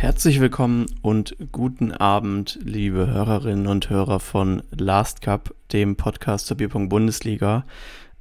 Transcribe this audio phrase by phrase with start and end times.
[0.00, 6.56] Herzlich willkommen und guten Abend, liebe Hörerinnen und Hörer von Last Cup, dem Podcast zur
[6.56, 7.64] Bierpunkt Bundesliga.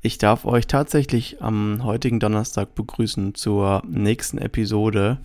[0.02, 5.20] Ich darf euch tatsächlich am heutigen Donnerstag begrüßen zur nächsten Episode,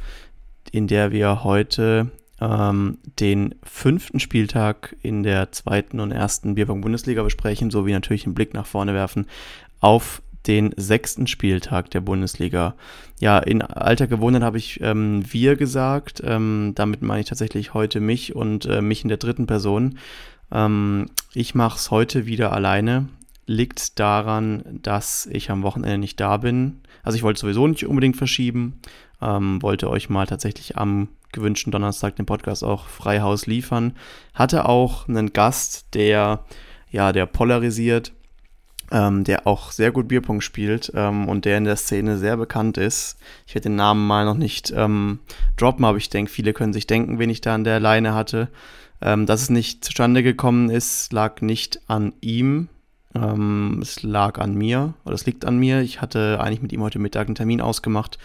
[0.71, 7.23] in der wir heute ähm, den fünften Spieltag in der zweiten und ersten Bierpunkt Bundesliga
[7.23, 9.27] besprechen, sowie natürlich einen Blick nach vorne werfen
[9.81, 12.75] auf den sechsten Spieltag der Bundesliga.
[13.21, 16.23] Ja, in alter Gewohnheit habe ich ähm, wir gesagt.
[16.25, 19.99] Ähm, damit meine ich tatsächlich heute mich und äh, mich in der dritten Person.
[20.51, 23.09] Ähm, ich mache es heute wieder alleine.
[23.47, 26.81] Liegt daran, dass ich am Wochenende nicht da bin.
[27.03, 28.81] Also ich wollte sowieso nicht unbedingt verschieben.
[29.21, 33.95] Ähm, wollte euch mal tatsächlich am gewünschten Donnerstag den Podcast auch frei Haus liefern.
[34.35, 36.45] Hatte auch einen Gast, der
[36.93, 38.13] ja, der polarisiert
[38.93, 42.77] ähm, der auch sehr gut Bierpong spielt ähm, und der in der Szene sehr bekannt
[42.77, 43.17] ist.
[43.47, 45.21] Ich werde den Namen mal noch nicht ähm,
[45.57, 48.49] droppen, aber ich denke, viele können sich denken, wen ich da an der Leine hatte.
[49.01, 52.69] Ähm, dass es nicht zustande gekommen ist, lag nicht an ihm.
[53.15, 55.81] Ähm, es lag an mir oder es liegt an mir.
[55.81, 58.19] Ich hatte eigentlich mit ihm heute Mittag einen Termin ausgemacht,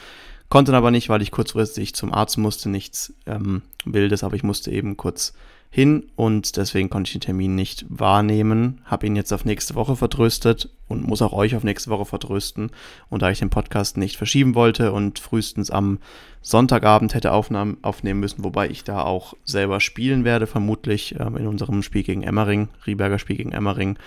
[0.49, 2.69] konnte aber nicht, weil ich kurzfristig zum Arzt musste.
[2.69, 5.33] Nichts ähm, Wildes, aber ich musste eben kurz
[5.69, 8.81] hin und deswegen konnte ich den Termin nicht wahrnehmen.
[8.85, 12.71] Habe ihn jetzt auf nächste Woche vertröstet und muss auch euch auf nächste Woche vertrösten.
[13.09, 15.99] Und da ich den Podcast nicht verschieben wollte und frühestens am
[16.41, 21.47] Sonntagabend hätte aufnahmen, aufnehmen müssen, wobei ich da auch selber spielen werde, vermutlich ähm, in
[21.47, 23.99] unserem Spiel gegen Emmering, Rieberger Spiel gegen Emmering,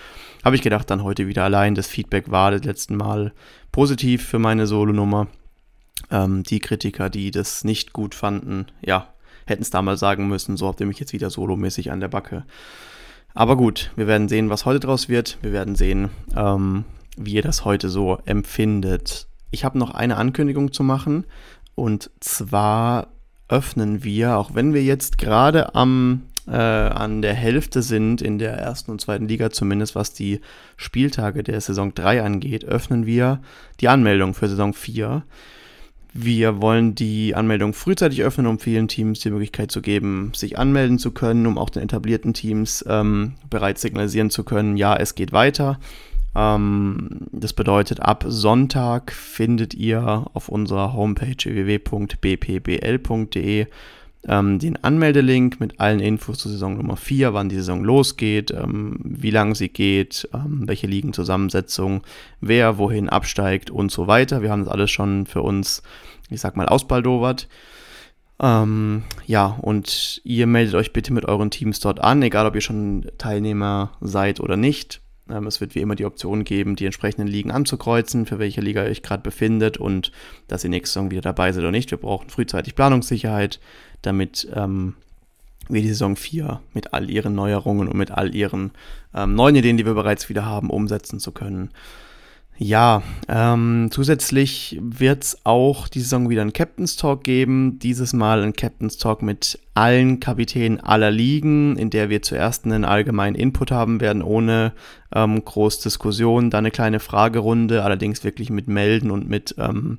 [0.42, 1.74] habe ich gedacht, dann heute wieder allein.
[1.74, 3.32] Das Feedback war das letzte Mal
[3.72, 5.26] positiv für meine Solonummer.
[6.10, 9.08] Ähm, die Kritiker, die das nicht gut fanden, ja,
[9.50, 10.56] hätten es damals sagen müssen.
[10.56, 12.44] So habt ihr mich jetzt wieder solomäßig an der Backe.
[13.34, 15.38] Aber gut, wir werden sehen, was heute draus wird.
[15.42, 16.84] Wir werden sehen, ähm,
[17.16, 19.28] wie ihr das heute so empfindet.
[19.50, 21.26] Ich habe noch eine Ankündigung zu machen.
[21.74, 23.08] Und zwar
[23.48, 28.54] öffnen wir, auch wenn wir jetzt gerade am äh, an der Hälfte sind, in der
[28.54, 30.40] ersten und zweiten Liga zumindest, was die
[30.76, 33.40] Spieltage der Saison 3 angeht, öffnen wir
[33.80, 35.22] die Anmeldung für Saison 4.
[36.12, 40.98] Wir wollen die Anmeldung frühzeitig öffnen, um vielen Teams die Möglichkeit zu geben, sich anmelden
[40.98, 45.32] zu können, um auch den etablierten Teams ähm, bereits signalisieren zu können, ja, es geht
[45.32, 45.78] weiter.
[46.34, 52.06] Ähm, das bedeutet, ab Sonntag findet ihr auf unserer Homepage www.bpbl.de
[54.28, 58.98] ähm, den Anmeldelink mit allen Infos zur Saison Nummer 4, wann die Saison losgeht, ähm,
[59.02, 62.02] wie lang sie geht, ähm, welche Ligenzusammensetzung,
[62.40, 64.42] wer wohin absteigt und so weiter.
[64.42, 65.82] Wir haben das alles schon für uns,
[66.28, 67.48] ich sag mal, ausbaldowert.
[68.42, 72.60] Ähm, ja, und ihr meldet euch bitte mit euren Teams dort an, egal ob ihr
[72.60, 75.00] schon Teilnehmer seid oder nicht.
[75.32, 78.84] Ähm, es wird wie immer die Option geben, die entsprechenden Ligen anzukreuzen, für welche Liga
[78.84, 80.12] ihr euch gerade befindet und
[80.48, 81.90] dass ihr nächste Saison wieder dabei seid oder nicht.
[81.90, 83.60] Wir brauchen frühzeitig Planungssicherheit,
[84.02, 84.94] damit ähm,
[85.68, 88.72] wir die Saison 4 mit all ihren Neuerungen und mit all ihren
[89.14, 91.70] ähm, neuen Ideen, die wir bereits wieder haben, umsetzen zu können.
[92.62, 97.78] Ja, ähm, zusätzlich wird es auch die Saison wieder einen Captain's Talk geben.
[97.78, 102.84] Dieses Mal ein Captain's Talk mit allen Kapitänen aller Ligen, in der wir zuerst einen
[102.84, 104.74] allgemeinen Input haben werden, ohne
[105.14, 106.50] ähm, groß Diskussion.
[106.50, 109.98] Dann eine kleine Fragerunde, allerdings wirklich mit Melden und mit ähm,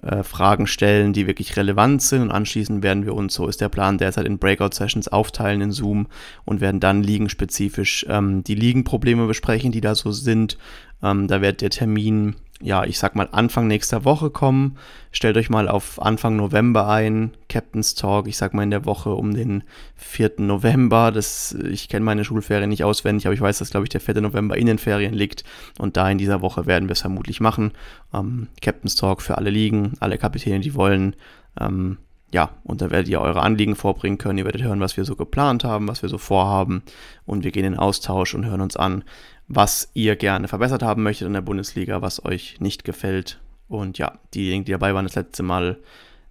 [0.00, 2.22] äh, Fragen stellen, die wirklich relevant sind.
[2.22, 6.06] Und anschließend werden wir uns, so ist der Plan derzeit, in Breakout-Sessions aufteilen in Zoom
[6.44, 10.56] und werden dann ligenspezifisch ähm, die Ligenprobleme besprechen, die da so sind
[11.02, 14.78] ähm, da wird der Termin, ja, ich sag mal Anfang nächster Woche kommen.
[15.12, 19.10] Stellt euch mal auf Anfang November ein, Captain's Talk, ich sag mal in der Woche
[19.10, 19.62] um den
[19.96, 20.32] 4.
[20.38, 21.12] November.
[21.12, 24.20] Das, ich kenne meine Schulferien nicht auswendig, aber ich weiß, dass, glaube ich, der 4.
[24.20, 25.44] November in den Ferien liegt.
[25.78, 27.72] Und da in dieser Woche werden wir es vermutlich machen.
[28.12, 31.14] Ähm, Captain's Talk für alle Ligen, alle Kapitäne, die wollen.
[31.60, 31.98] Ähm,
[32.30, 34.38] ja, und da werdet ihr eure Anliegen vorbringen können.
[34.38, 36.82] Ihr werdet hören, was wir so geplant haben, was wir so vorhaben.
[37.24, 39.04] Und wir gehen in Austausch und hören uns an,
[39.48, 43.40] was ihr gerne verbessert haben möchtet in der Bundesliga, was euch nicht gefällt.
[43.66, 45.78] Und ja, diejenigen, die dabei waren das letzte Mal,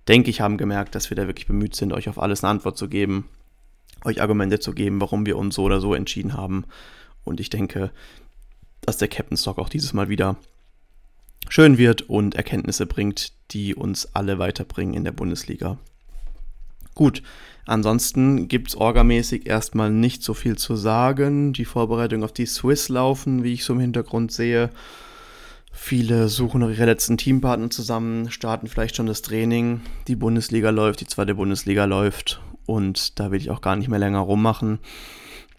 [0.08, 2.78] denke ich, haben gemerkt, dass wir da wirklich bemüht sind, euch auf alles eine Antwort
[2.78, 3.28] zu geben,
[4.06, 6.66] euch Argumente zu geben, warum wir uns so oder so entschieden haben.
[7.24, 7.92] Und ich denke,
[8.82, 10.38] dass der Captain Stock auch dieses Mal wieder
[11.50, 15.78] schön wird und Erkenntnisse bringt, die uns alle weiterbringen in der Bundesliga.
[16.94, 17.24] Gut,
[17.68, 21.54] ansonsten gibt es orgamäßig erstmal nicht so viel zu sagen.
[21.54, 24.72] Die Vorbereitungen auf die Swiss laufen, wie ich so im Hintergrund sehe.
[25.72, 29.82] Viele suchen ihre letzten Teampartner zusammen, starten vielleicht schon das Training.
[30.08, 34.00] Die Bundesliga läuft, die zweite Bundesliga läuft und da will ich auch gar nicht mehr
[34.00, 34.80] länger rummachen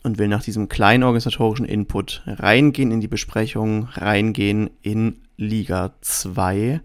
[0.03, 6.81] und will nach diesem kleinen organisatorischen Input reingehen in die Besprechung, reingehen in Liga 2,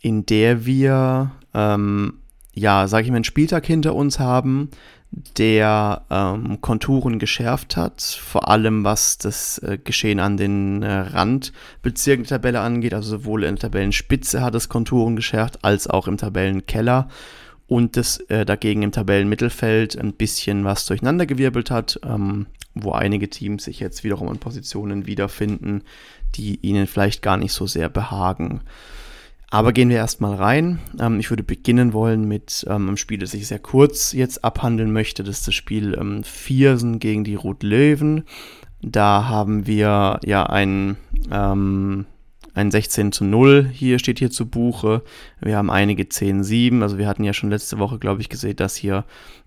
[0.00, 2.17] in der wir ähm,
[2.58, 4.70] ja, sage ich mal, einen Spieltag hinter uns haben,
[5.38, 12.24] der ähm, Konturen geschärft hat, vor allem was das äh, Geschehen an den äh, Randbezirken
[12.24, 16.18] der Tabelle angeht, also sowohl in der Tabellenspitze hat es Konturen geschärft, als auch im
[16.18, 17.08] Tabellenkeller
[17.68, 23.64] und das äh, dagegen im Tabellenmittelfeld ein bisschen was durcheinandergewirbelt hat, ähm, wo einige Teams
[23.64, 25.82] sich jetzt wiederum in Positionen wiederfinden,
[26.34, 28.60] die ihnen vielleicht gar nicht so sehr behagen.
[29.50, 30.78] Aber gehen wir erstmal rein.
[31.00, 34.92] Ähm, ich würde beginnen wollen mit ähm, einem Spiel, das ich sehr kurz jetzt abhandeln
[34.92, 35.24] möchte.
[35.24, 38.24] Das ist das Spiel ähm, Viersen gegen die Rot Löwen.
[38.82, 40.96] Da haben wir ja ein
[41.30, 42.06] ähm,
[42.58, 45.02] ein 16 zu 0 hier steht hier zu Buche.
[45.40, 46.82] Wir haben einige 10-7.
[46.82, 49.04] Also wir hatten ja schon letzte Woche, glaube ich, gesehen, dass hier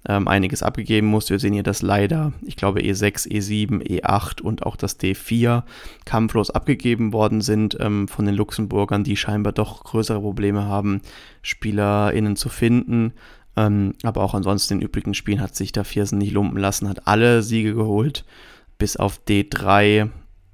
[0.08, 1.30] ähm, einiges abgegeben muss.
[1.30, 5.64] Wir sehen hier, dass leider, ich glaube, E6, E7, E8 und auch das D4
[6.06, 11.02] kampflos abgegeben worden sind ähm, von den Luxemburgern, die scheinbar doch größere Probleme haben,
[11.42, 13.12] SpielerInnen zu finden.
[13.58, 16.88] Ähm, aber auch ansonsten in den übrigen Spielen hat sich da Viersen nicht lumpen lassen,
[16.88, 18.24] hat alle Siege geholt,
[18.78, 20.10] bis auf D3,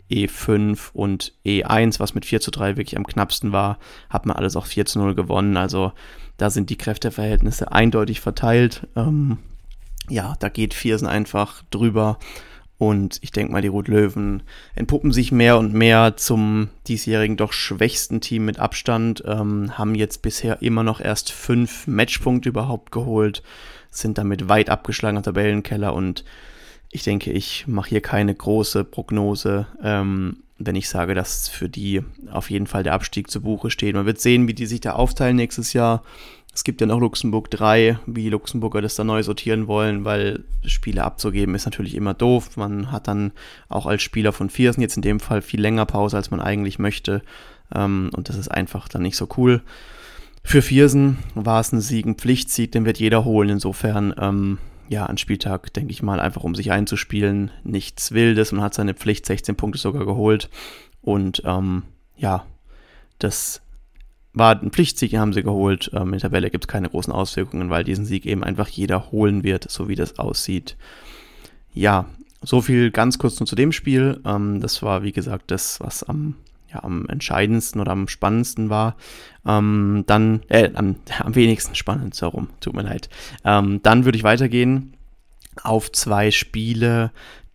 [0.09, 4.55] E5 und E1, was mit 4 zu 3 wirklich am knappsten war, hat man alles
[4.55, 5.57] auch 4 zu 0 gewonnen.
[5.57, 5.91] Also
[6.37, 8.87] da sind die Kräfteverhältnisse eindeutig verteilt.
[8.95, 9.39] Ähm,
[10.09, 12.19] ja, da geht Viersen einfach drüber.
[12.77, 14.43] Und ich denke mal, die Rot-Löwen
[14.75, 20.21] entpuppen sich mehr und mehr zum diesjährigen doch schwächsten Team mit Abstand, ähm, haben jetzt
[20.21, 23.41] bisher immer noch erst fünf Matchpunkte überhaupt geholt,
[23.89, 26.23] sind damit weit abgeschlagen am Tabellenkeller und
[26.91, 32.01] ich denke, ich mache hier keine große Prognose, ähm, wenn ich sage, dass für die
[32.31, 33.95] auf jeden Fall der Abstieg zu Buche steht.
[33.95, 36.03] Man wird sehen, wie die sich da aufteilen nächstes Jahr.
[36.53, 40.43] Es gibt ja noch Luxemburg 3, wie die Luxemburger das da neu sortieren wollen, weil
[40.65, 42.57] Spiele abzugeben ist natürlich immer doof.
[42.57, 43.31] Man hat dann
[43.69, 46.79] auch als Spieler von Viersen jetzt in dem Fall viel länger Pause, als man eigentlich
[46.79, 47.21] möchte.
[47.75, 49.61] Ähm, und das ist einfach dann nicht so cool.
[50.43, 53.49] Für Viersen war es ein Sieg, ein Pflichtsieg, den wird jeder holen.
[53.49, 54.57] Insofern ähm,
[54.89, 57.51] ja, ein Spieltag, denke ich mal, einfach um sich einzuspielen.
[57.63, 58.51] Nichts Wildes.
[58.51, 60.49] Man hat seine Pflicht, 16 Punkte sogar geholt.
[61.01, 61.83] Und ähm,
[62.17, 62.45] ja,
[63.19, 63.61] das
[64.33, 65.89] war ein Pflichtsieg, haben sie geholt.
[65.93, 69.11] Ähm, in der Tabelle gibt es keine großen Auswirkungen, weil diesen Sieg eben einfach jeder
[69.11, 70.77] holen wird, so wie das aussieht.
[71.73, 72.05] Ja,
[72.41, 74.21] so viel ganz kurz nur zu dem Spiel.
[74.25, 76.35] Ähm, das war, wie gesagt, das, was am
[76.71, 78.95] ja, am entscheidendsten oder am spannendsten war.
[79.45, 83.09] Ähm, dann, äh, am, am wenigsten spannend, so rum, tut mir leid.
[83.43, 84.93] Ähm, dann würde ich weitergehen
[85.63, 87.11] auf zwei Spiele,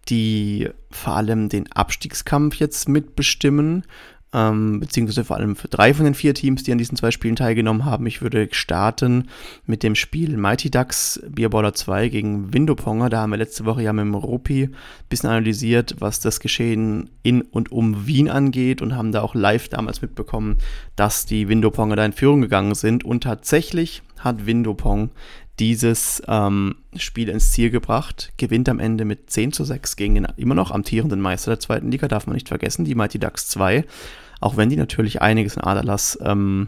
[0.09, 3.85] die vor allem den Abstiegskampf jetzt mitbestimmen
[4.33, 7.37] ähm, beziehungsweise vor allem für drei von den vier Teams, die an diesen zwei Spielen
[7.37, 8.07] teilgenommen haben.
[8.07, 9.29] Ich würde starten
[9.67, 13.11] mit dem Spiel Mighty Ducks Beerballer 2 gegen Windoponger.
[13.11, 14.75] Da haben wir letzte Woche ja mit dem Rupi ein
[15.09, 19.69] bisschen analysiert, was das Geschehen in und um Wien angeht und haben da auch live
[19.69, 20.57] damals mitbekommen,
[20.97, 25.11] dass die Windoponger da in Führung gegangen sind und tatsächlich hat Windopong
[25.59, 30.27] dieses ähm, Spiel ins Ziel gebracht, gewinnt am Ende mit 10 zu 6 gegen den
[30.37, 33.85] immer noch amtierenden Meister der zweiten Liga, darf man nicht vergessen, die Mighty Ducks 2.
[34.43, 36.67] Auch wenn die natürlich einiges in Aderlass ähm,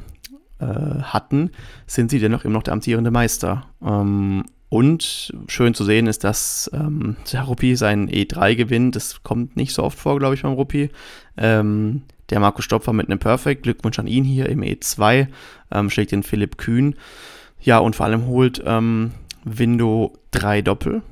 [0.60, 1.50] äh, hatten,
[1.86, 3.66] sind sie dennoch immer noch der amtierende Meister.
[3.84, 8.96] Ähm, und schön zu sehen ist, dass ähm, der Ruppi seinen E3 gewinnt.
[8.96, 10.90] Das kommt nicht so oft vor, glaube ich, beim Ruppi.
[11.36, 13.64] Ähm, der Marco Stopfer mit einem Perfect.
[13.64, 15.26] Glückwunsch an ihn hier im E2.
[15.72, 16.94] Ähm, schlägt den Philipp Kühn.
[17.60, 19.12] Ja, und vor allem holt ähm,
[19.44, 21.02] Window 3 Doppel.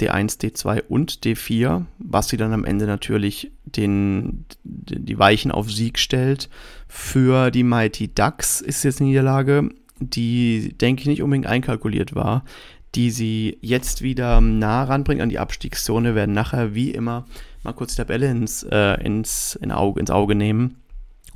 [0.00, 5.98] D1, D2 und D4, was sie dann am Ende natürlich den, die Weichen auf Sieg
[5.98, 6.48] stellt.
[6.88, 12.44] Für die Mighty Ducks ist jetzt eine Niederlage, die, denke ich, nicht unbedingt einkalkuliert war,
[12.94, 17.26] die sie jetzt wieder nah ranbringt an die Abstiegszone, werden nachher wie immer
[17.62, 20.76] mal kurz die Tabelle ins, äh, ins, in Auge, ins Auge nehmen.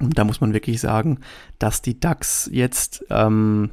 [0.01, 1.21] Und da muss man wirklich sagen,
[1.59, 3.71] dass die Ducks jetzt ähm,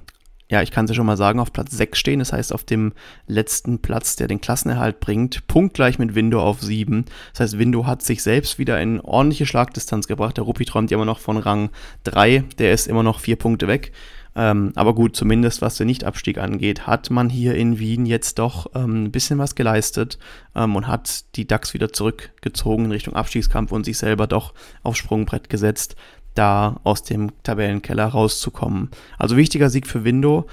[0.52, 2.20] ja, ich kann es ja schon mal sagen, auf Platz 6 stehen.
[2.20, 2.92] Das heißt, auf dem
[3.26, 7.06] letzten Platz, der den Klassenerhalt bringt, punktgleich mit Window auf 7.
[7.32, 10.36] Das heißt, Window hat sich selbst wieder in ordentliche Schlagdistanz gebracht.
[10.36, 11.70] Der Ruppi träumt immer noch von Rang
[12.04, 12.44] 3.
[12.60, 13.94] Der ist immer noch vier Punkte weg.
[14.36, 18.72] Ähm, aber gut, zumindest was den Nichtabstieg angeht, hat man hier in Wien jetzt doch
[18.76, 20.20] ähm, ein bisschen was geleistet
[20.56, 24.54] ähm, und hat die DAX wieder zurückgezogen in Richtung Abstiegskampf und sich selber doch
[24.84, 25.98] aufs Sprungbrett gesetzt
[26.36, 28.90] da aus dem Tabellenkeller rauszukommen.
[29.18, 30.46] Also wichtiger Sieg für Window.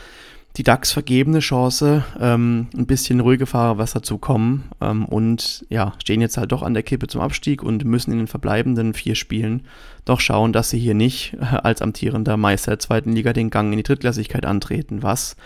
[0.57, 6.21] Die DAX vergebene Chance, ähm, ein bisschen ruhige Fahrerwasser zu kommen ähm, und ja, stehen
[6.21, 9.63] jetzt halt doch an der Kippe zum Abstieg und müssen in den verbleibenden vier Spielen
[10.05, 13.71] doch schauen, dass sie hier nicht äh, als amtierender Meister der zweiten Liga den Gang
[13.71, 15.37] in die Drittklassigkeit antreten, was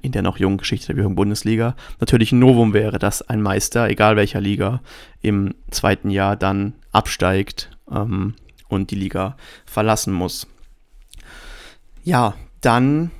[0.00, 4.14] in der noch jungen Geschichte der Bundesliga natürlich ein Novum wäre, dass ein Meister, egal
[4.14, 4.80] welcher Liga,
[5.22, 7.76] im zweiten Jahr dann absteigt.
[7.90, 8.34] Ähm,
[8.72, 9.36] und die Liga
[9.66, 10.46] verlassen muss.
[12.04, 13.10] Ja, dann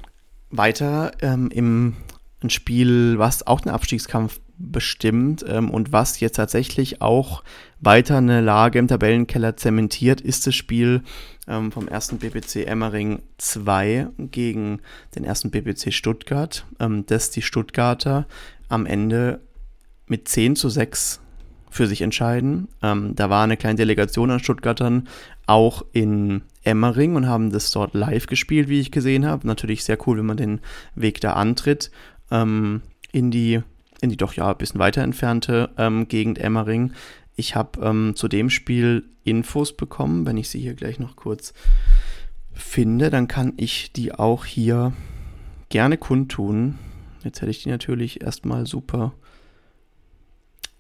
[0.50, 1.96] weiter ähm, im
[2.42, 7.42] ein Spiel, was auch den Abstiegskampf bestimmt ähm, und was jetzt tatsächlich auch
[7.80, 11.02] weiter eine Lage im Tabellenkeller zementiert, ist das Spiel
[11.48, 14.80] ähm, vom ersten BPC Emmering 2 gegen
[15.14, 18.26] den ersten BPC Stuttgart, ähm, dass die Stuttgarter
[18.68, 19.40] am Ende
[20.06, 21.20] mit 10 zu 6
[21.70, 22.68] für sich entscheiden.
[22.82, 25.08] Ähm, da war eine kleine Delegation an Stuttgartern
[25.52, 29.46] auch in Emmering und haben das dort live gespielt, wie ich gesehen habe.
[29.46, 30.60] Natürlich sehr cool, wenn man den
[30.94, 31.90] Weg da antritt
[32.30, 32.80] ähm,
[33.12, 33.60] in die
[34.00, 36.92] in die doch ja ein bisschen weiter entfernte ähm, Gegend Emmering.
[37.36, 40.26] Ich habe ähm, zu dem Spiel Infos bekommen.
[40.26, 41.52] Wenn ich sie hier gleich noch kurz
[42.52, 44.92] finde, dann kann ich die auch hier
[45.68, 46.78] gerne kundtun.
[47.22, 49.12] Jetzt hätte ich die natürlich erstmal super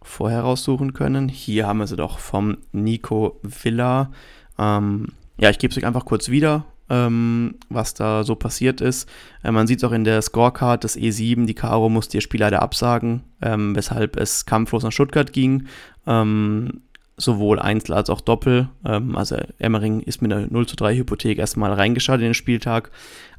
[0.02, 1.28] vorher raussuchen können.
[1.28, 4.10] Hier haben wir sie doch vom Nico Villa.
[4.58, 9.08] Ähm, ja, ich gebe es euch einfach kurz wieder, ähm, was da so passiert ist.
[9.42, 12.40] Äh, man sieht es auch in der Scorecard, das E7, die Caro musste ihr Spiel
[12.40, 15.66] leider absagen, ähm, weshalb es kampflos nach Stuttgart ging.
[16.06, 16.82] Ähm,
[17.16, 18.68] sowohl Einzel als auch Doppel.
[18.84, 22.90] Ähm, also Emmering ist mit einer 0 zu 3 Hypothek erstmal reingeschaut in den Spieltag.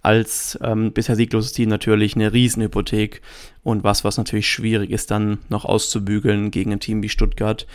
[0.01, 3.21] Als ähm, bisher siegloses Team natürlich eine Riesenhypothek
[3.63, 7.67] und was, was natürlich schwierig ist, dann noch auszubügeln gegen ein Team wie Stuttgart.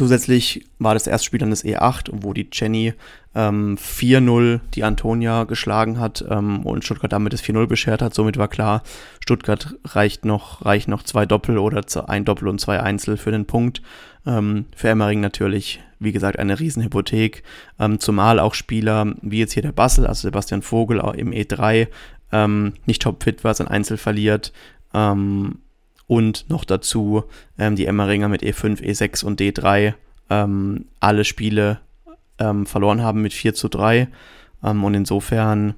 [0.00, 2.94] Zusätzlich war das erste Spiel dann das E8, wo die Jenny
[3.34, 8.14] ähm, 4-0 die Antonia geschlagen hat ähm, und Stuttgart damit das 4-0 beschert hat.
[8.14, 8.82] Somit war klar,
[9.20, 13.44] Stuttgart reicht noch, reicht noch zwei Doppel oder ein Doppel und zwei Einzel für den
[13.44, 13.82] Punkt.
[14.24, 17.42] Ähm, für Emmering natürlich, wie gesagt, eine Riesenhypothek.
[17.78, 21.88] Ähm, zumal auch Spieler wie jetzt hier der Bassel, also Sebastian Vogel im E3,
[22.32, 24.54] ähm, nicht topfit war, sein Einzel verliert.
[24.94, 25.58] Ähm,
[26.10, 27.22] und noch dazu
[27.56, 29.94] ähm, die Emmeringer mit E5, E6 und D3
[30.28, 31.78] ähm, alle Spiele
[32.40, 34.08] ähm, verloren haben mit 4 zu 3
[34.64, 35.74] ähm, und insofern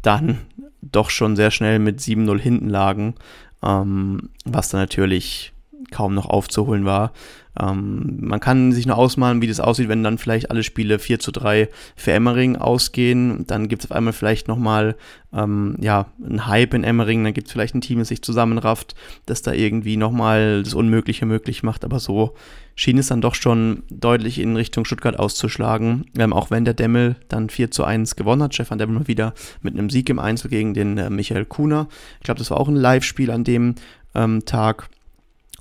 [0.00, 0.38] dann
[0.80, 3.16] doch schon sehr schnell mit 7-0 hinten lagen,
[3.62, 5.52] ähm, was dann natürlich
[5.90, 7.12] kaum noch aufzuholen war.
[7.60, 11.18] Ähm, man kann sich nur ausmalen, wie das aussieht, wenn dann vielleicht alle Spiele 4
[11.20, 13.46] zu 3 für Emmering ausgehen.
[13.46, 14.96] Dann gibt es auf einmal vielleicht nochmal
[15.32, 18.94] ähm, ja, einen Hype in Emmering, dann gibt es vielleicht ein Team, das sich zusammenrafft,
[19.26, 21.84] das da irgendwie nochmal das Unmögliche möglich macht.
[21.84, 22.34] Aber so
[22.74, 26.06] schien es dann doch schon deutlich in Richtung Stuttgart auszuschlagen.
[26.18, 28.54] Ähm, auch wenn der Demmel dann 4 zu 1 gewonnen hat.
[28.54, 31.88] Stefan Demmel mal wieder mit einem Sieg im Einzel gegen den äh, Michael Kuhner.
[32.18, 33.76] Ich glaube, das war auch ein Live-Spiel an dem
[34.14, 34.88] ähm, Tag.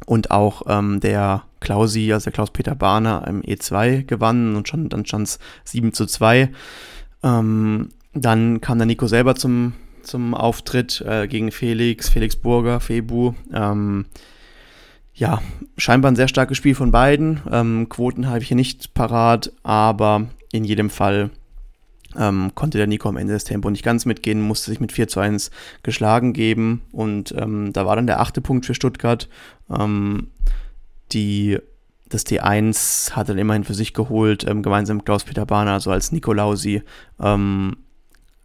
[0.05, 5.05] Und auch ähm, der Klausi, also der Klaus-Peter Bahner im E2 gewann und schon, dann
[5.05, 6.49] stand es 7 zu 2.
[7.23, 13.33] Ähm, dann kam der Nico selber zum, zum Auftritt äh, gegen Felix, Felix Burger, Febu.
[13.53, 14.05] Ähm,
[15.13, 15.41] ja,
[15.77, 17.41] scheinbar ein sehr starkes Spiel von beiden.
[17.51, 21.29] Ähm, Quoten habe ich hier nicht parat, aber in jedem Fall
[22.17, 25.07] ähm, konnte der Nico am Ende des Tempo nicht ganz mitgehen, musste sich mit 4
[25.07, 25.51] zu 1
[25.83, 26.81] geschlagen geben.
[26.91, 29.29] Und ähm, da war dann der achte Punkt für Stuttgart.
[29.69, 30.27] Ähm,
[31.11, 31.59] die,
[32.09, 36.11] das T1 hat dann immerhin für sich geholt, ähm, gemeinsam mit Klaus-Peter Bahner, also als
[36.11, 36.83] Nikolausi,
[37.21, 37.75] ähm,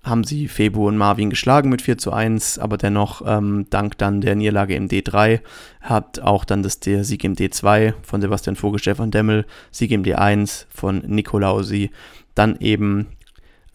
[0.04, 4.20] haben sie Febu und Marvin geschlagen mit 4 zu 1, aber dennoch, ähm, dank dann
[4.20, 5.40] der Niederlage im D3,
[5.80, 10.02] hat auch dann das, der Sieg im D2 von Sebastian Vogel, Stefan Demmel, Sieg im
[10.02, 11.90] D1 von Nikolausi,
[12.34, 13.08] dann eben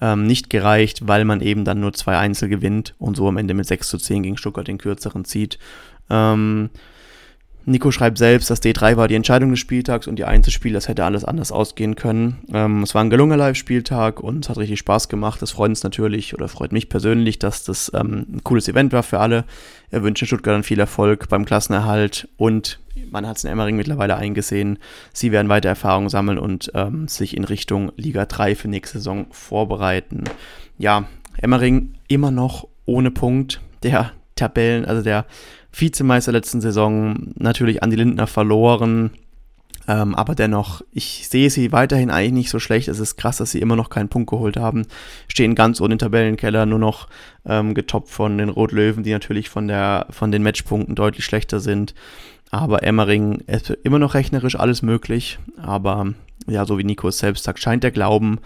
[0.03, 3.53] ähm, nicht gereicht, weil man eben dann nur zwei Einzel gewinnt und so am Ende
[3.53, 5.57] mit 6 zu 10 gegen Stuttgart den kürzeren zieht.
[6.09, 6.69] Ähm,
[7.65, 11.05] Nico schreibt selbst, dass D3 war die Entscheidung des Spieltags und die Einzelspiele, das hätte
[11.05, 12.39] alles anders ausgehen können.
[12.53, 15.41] Ähm, es war ein gelungener Live-Spieltag und es hat richtig Spaß gemacht.
[15.41, 19.03] Das freut uns natürlich oder freut mich persönlich, dass das ähm, ein cooles Event war
[19.03, 19.45] für alle.
[19.89, 22.79] Wir wünschen Stuttgart viel Erfolg beim Klassenerhalt und
[23.11, 24.77] man hat es in Emmering mittlerweile eingesehen.
[25.13, 29.27] Sie werden weiter Erfahrung sammeln und ähm, sich in Richtung Liga 3 für nächste Saison
[29.31, 30.25] vorbereiten.
[30.77, 33.61] Ja, Emmering immer noch ohne Punkt.
[33.83, 35.25] Der Tabellen, also der
[35.73, 39.11] Vizemeister letzten Saison, natürlich Andi Lindner verloren.
[39.85, 42.87] Ähm, aber dennoch, ich sehe sie weiterhin eigentlich nicht so schlecht.
[42.87, 44.85] Es ist krass, dass sie immer noch keinen Punkt geholt haben.
[45.27, 47.07] Stehen ganz ohne Tabellenkeller, nur noch
[47.45, 51.93] ähm, getoppt von den Rotlöwen, die natürlich von, der, von den Matchpunkten deutlich schlechter sind.
[52.49, 55.39] Aber Emmering ist immer noch rechnerisch alles möglich.
[55.57, 56.13] Aber
[56.47, 58.39] ja, so wie Nico es selbst sagt, scheint der Glauben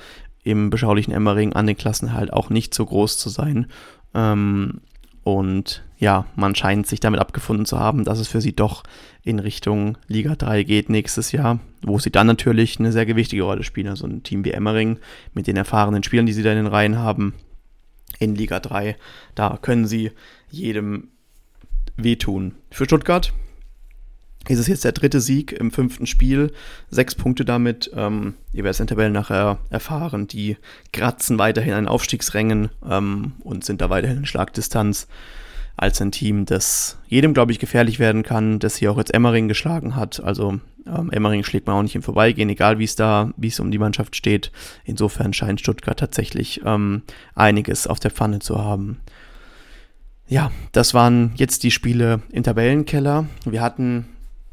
[0.44, 3.68] im beschaulichen Emmering an den Klassen halt auch nicht so groß zu sein.
[4.16, 4.82] Ähm,
[5.28, 8.84] und ja, man scheint sich damit abgefunden zu haben, dass es für sie doch
[9.24, 13.64] in Richtung Liga 3 geht nächstes Jahr, wo sie dann natürlich eine sehr gewichtige Rolle
[13.64, 13.90] spielen.
[13.90, 15.00] Also ein Team wie Emmering
[15.34, 17.34] mit den erfahrenen Spielern, die sie da in den Reihen haben,
[18.20, 18.96] in Liga 3,
[19.36, 20.12] da können sie
[20.50, 21.10] jedem
[21.98, 22.56] wehtun.
[22.72, 23.34] Für Stuttgart
[24.48, 26.52] ist es jetzt der dritte Sieg im fünften Spiel,
[26.90, 27.92] sechs Punkte damit.
[27.96, 30.28] Ähm, ihr werdet es in der Tabelle nachher erfahren.
[30.28, 30.58] Die
[30.94, 35.08] kratzen weiterhin an Aufstiegsrängen ähm, und sind da weiterhin in Schlagdistanz
[35.78, 39.48] als ein Team, das jedem, glaube ich, gefährlich werden kann, das hier auch jetzt Emmering
[39.48, 40.20] geschlagen hat.
[40.20, 43.60] Also ähm, Emmering schlägt man auch nicht im Vorbeigehen, egal wie es da, wie es
[43.60, 44.52] um die Mannschaft steht.
[44.86, 47.04] Insofern scheint Stuttgart tatsächlich ähm,
[47.36, 49.00] einiges auf der Pfanne zu haben.
[50.28, 53.28] Ja, das waren jetzt die Spiele im Tabellenkeller.
[53.46, 54.08] Wir hatten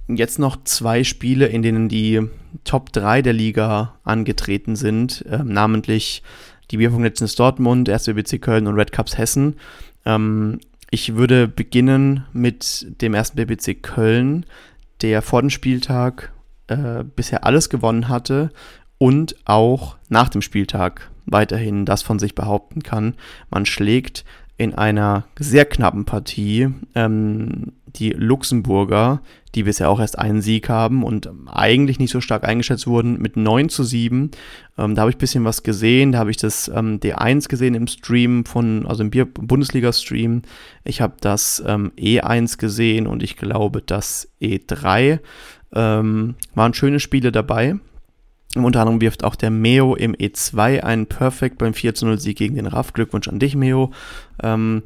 [0.08, 2.20] jetzt noch zwei Spiele, in denen die
[2.64, 6.22] Top 3 der Liga angetreten sind, äh, namentlich
[6.70, 8.06] die Letztens Dortmund, 1.
[8.06, 9.56] BBC Köln und Red Cups Hessen.
[10.04, 14.46] Ähm, ich würde beginnen mit dem ersten BBC Köln,
[15.02, 16.32] der vor dem Spieltag
[16.68, 18.50] äh, bisher alles gewonnen hatte
[18.98, 23.14] und auch nach dem Spieltag weiterhin das von sich behaupten kann.
[23.50, 24.24] Man schlägt
[24.56, 29.20] in einer sehr knappen Partie ähm, die Luxemburger,
[29.54, 33.36] die bisher auch erst einen Sieg haben und eigentlich nicht so stark eingeschätzt wurden, mit
[33.36, 34.30] 9 zu 7.
[34.76, 36.12] Ähm, da habe ich ein bisschen was gesehen.
[36.12, 40.42] Da habe ich das ähm, D1 gesehen im Stream von, also im Bundesliga-Stream.
[40.84, 45.20] Ich habe das ähm, E1 gesehen und ich glaube das E3.
[45.74, 47.76] Ähm, waren schöne Spiele dabei.
[48.56, 52.54] Unter anderem wirft auch der Meo im E2 einen Perfect beim 4 0 Sieg gegen
[52.54, 52.92] den RAF.
[52.92, 53.92] Glückwunsch an dich, Meo.
[54.42, 54.82] Ähm,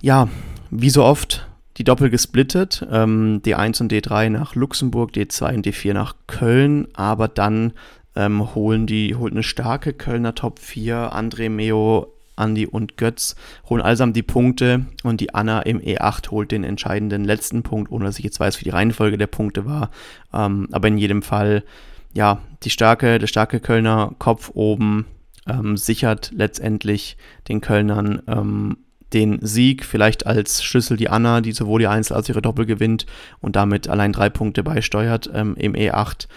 [0.00, 0.28] ja,
[0.70, 1.49] wie so oft
[1.80, 2.86] die Doppel gesplittet.
[2.90, 6.88] Ähm, D1 und D3 nach Luxemburg, D2 und D4 nach Köln.
[6.92, 7.72] Aber dann
[8.14, 13.34] ähm, holen die, holt eine starke Kölner Top 4, André Meo, Andi und Götz
[13.68, 18.04] holen allesamt die Punkte und die Anna im E8 holt den entscheidenden letzten Punkt, ohne
[18.04, 19.90] dass ich jetzt weiß, wie die Reihenfolge der Punkte war.
[20.34, 21.64] Ähm, aber in jedem Fall
[22.12, 25.06] ja, die starke, der starke Kölner Kopf oben
[25.46, 27.16] ähm, sichert letztendlich
[27.48, 28.76] den Kölnern ähm,
[29.12, 32.66] den Sieg, vielleicht als Schlüssel die Anna, die sowohl die Einzel als auch ihre Doppel
[32.66, 33.06] gewinnt
[33.40, 36.28] und damit allein drei Punkte beisteuert ähm, im E8.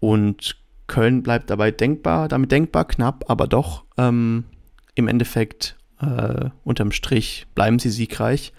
[0.00, 0.56] Und
[0.86, 4.44] Köln bleibt dabei denkbar, damit denkbar knapp, aber doch ähm,
[4.94, 8.52] im Endeffekt äh, unterm Strich bleiben sie siegreich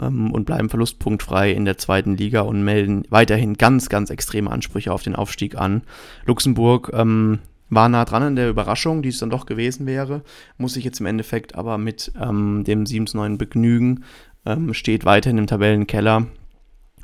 [0.00, 4.92] ähm, und bleiben verlustpunktfrei in der zweiten Liga und melden weiterhin ganz, ganz extreme Ansprüche
[4.92, 5.82] auf den Aufstieg an.
[6.24, 10.22] Luxemburg ähm, war nah dran an der Überraschung, die es dann doch gewesen wäre,
[10.56, 14.04] muss sich jetzt im Endeffekt aber mit ähm, dem 7-9 begnügen,
[14.44, 16.26] ähm, steht weiterhin im Tabellenkeller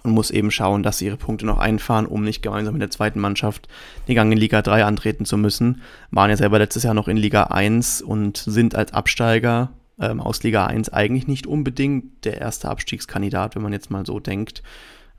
[0.02, 2.90] und muss eben schauen, dass sie ihre Punkte noch einfahren, um nicht gemeinsam mit der
[2.90, 3.68] zweiten Mannschaft
[4.08, 5.82] den Gang in Liga 3 antreten zu müssen.
[6.10, 9.70] Waren ja selber letztes Jahr noch in Liga 1 und sind als Absteiger
[10.00, 14.18] ähm, aus Liga 1 eigentlich nicht unbedingt der erste Abstiegskandidat, wenn man jetzt mal so
[14.20, 14.62] denkt.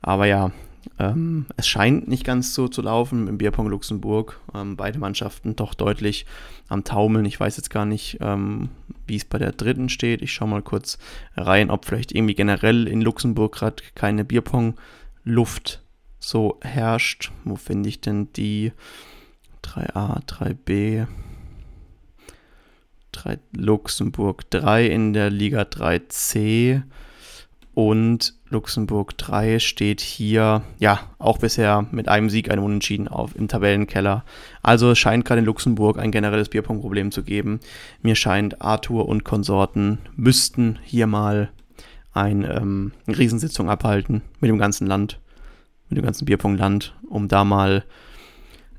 [0.00, 0.52] Aber ja,
[0.98, 4.40] ähm, es scheint nicht ganz so zu laufen im Bierpong Luxemburg.
[4.54, 6.26] Ähm, beide Mannschaften doch deutlich
[6.68, 7.24] am Taumeln.
[7.24, 8.70] Ich weiß jetzt gar nicht, ähm,
[9.06, 10.22] wie es bei der dritten steht.
[10.22, 10.98] Ich schaue mal kurz
[11.36, 15.82] rein, ob vielleicht irgendwie generell in Luxemburg gerade keine Bierpong-Luft
[16.18, 17.30] so herrscht.
[17.44, 18.72] Wo finde ich denn die
[19.62, 21.06] 3a, 3b?
[23.12, 26.82] 3, Luxemburg 3 in der Liga 3c
[27.74, 33.48] und Luxemburg 3 steht hier, ja, auch bisher mit einem Sieg, einem Unentschieden auf im
[33.48, 34.24] Tabellenkeller.
[34.62, 37.58] Also es scheint gerade in Luxemburg ein generelles Bierpunktproblem zu geben.
[38.00, 41.50] Mir scheint, Arthur und Konsorten müssten hier mal
[42.12, 45.18] ein, ähm, eine Riesensitzung abhalten mit dem ganzen Land,
[45.88, 47.84] mit dem ganzen Bierpunktland, um da mal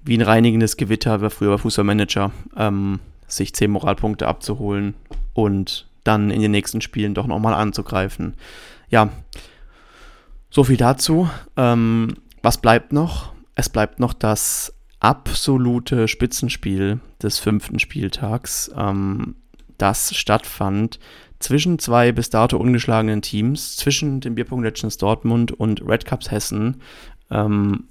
[0.06, 4.94] wie ein reinigendes Gewitter, wie früher Fußballmanager, ähm, sich 10 Moralpunkte abzuholen
[5.34, 8.36] und dann in den nächsten Spielen doch nochmal anzugreifen.
[8.90, 9.10] Ja,
[10.50, 11.30] so viel dazu.
[11.58, 13.34] Ähm, was bleibt noch?
[13.56, 19.36] Es bleibt noch das absolute Spitzenspiel des fünften Spieltags, ähm,
[19.78, 21.00] das stattfand
[21.40, 26.82] zwischen zwei bis dato ungeschlagenen Teams, zwischen dem Bierpunkt Legends Dortmund und Red Cups Hessen.
[27.30, 27.86] Ähm,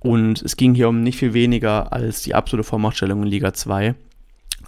[0.00, 3.94] und es ging hier um nicht viel weniger als die absolute Vormachtstellung in Liga 2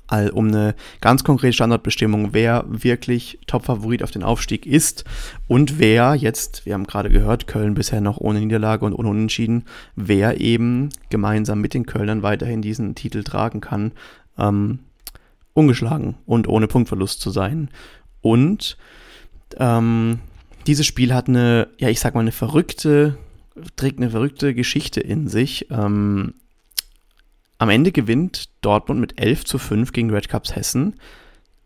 [0.08, 5.04] all um eine ganz konkrete Standardbestimmung, wer wirklich Topfavorit auf den Aufstieg ist
[5.46, 9.64] und wer jetzt, wir haben gerade gehört, Köln bisher noch ohne Niederlage und ohne Unentschieden,
[9.94, 13.92] wer eben gemeinsam mit den Kölnern weiterhin diesen Titel tragen kann,
[14.38, 14.80] ähm,
[15.52, 17.68] ungeschlagen und ohne Punktverlust zu sein.
[18.20, 18.76] Und
[19.58, 20.20] ähm,
[20.66, 23.16] dieses Spiel hat eine, ja, ich sag mal, eine verrückte,
[23.76, 25.66] trägt eine verrückte Geschichte in sich.
[25.70, 26.34] Ähm,
[27.58, 30.94] am Ende gewinnt Dortmund mit 11 zu 5 gegen Red Cups Hessen.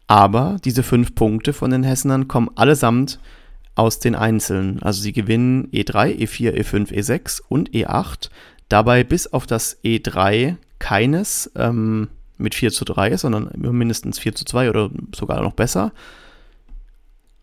[0.07, 3.19] Aber diese fünf Punkte von den Hessenern kommen allesamt
[3.75, 4.83] aus den Einzelnen.
[4.83, 8.29] Also sie gewinnen E3, E4, E5, E6 und E8.
[8.69, 14.45] Dabei bis auf das E3 keines ähm, mit 4 zu 3, sondern mindestens 4 zu
[14.45, 15.93] 2 oder sogar noch besser.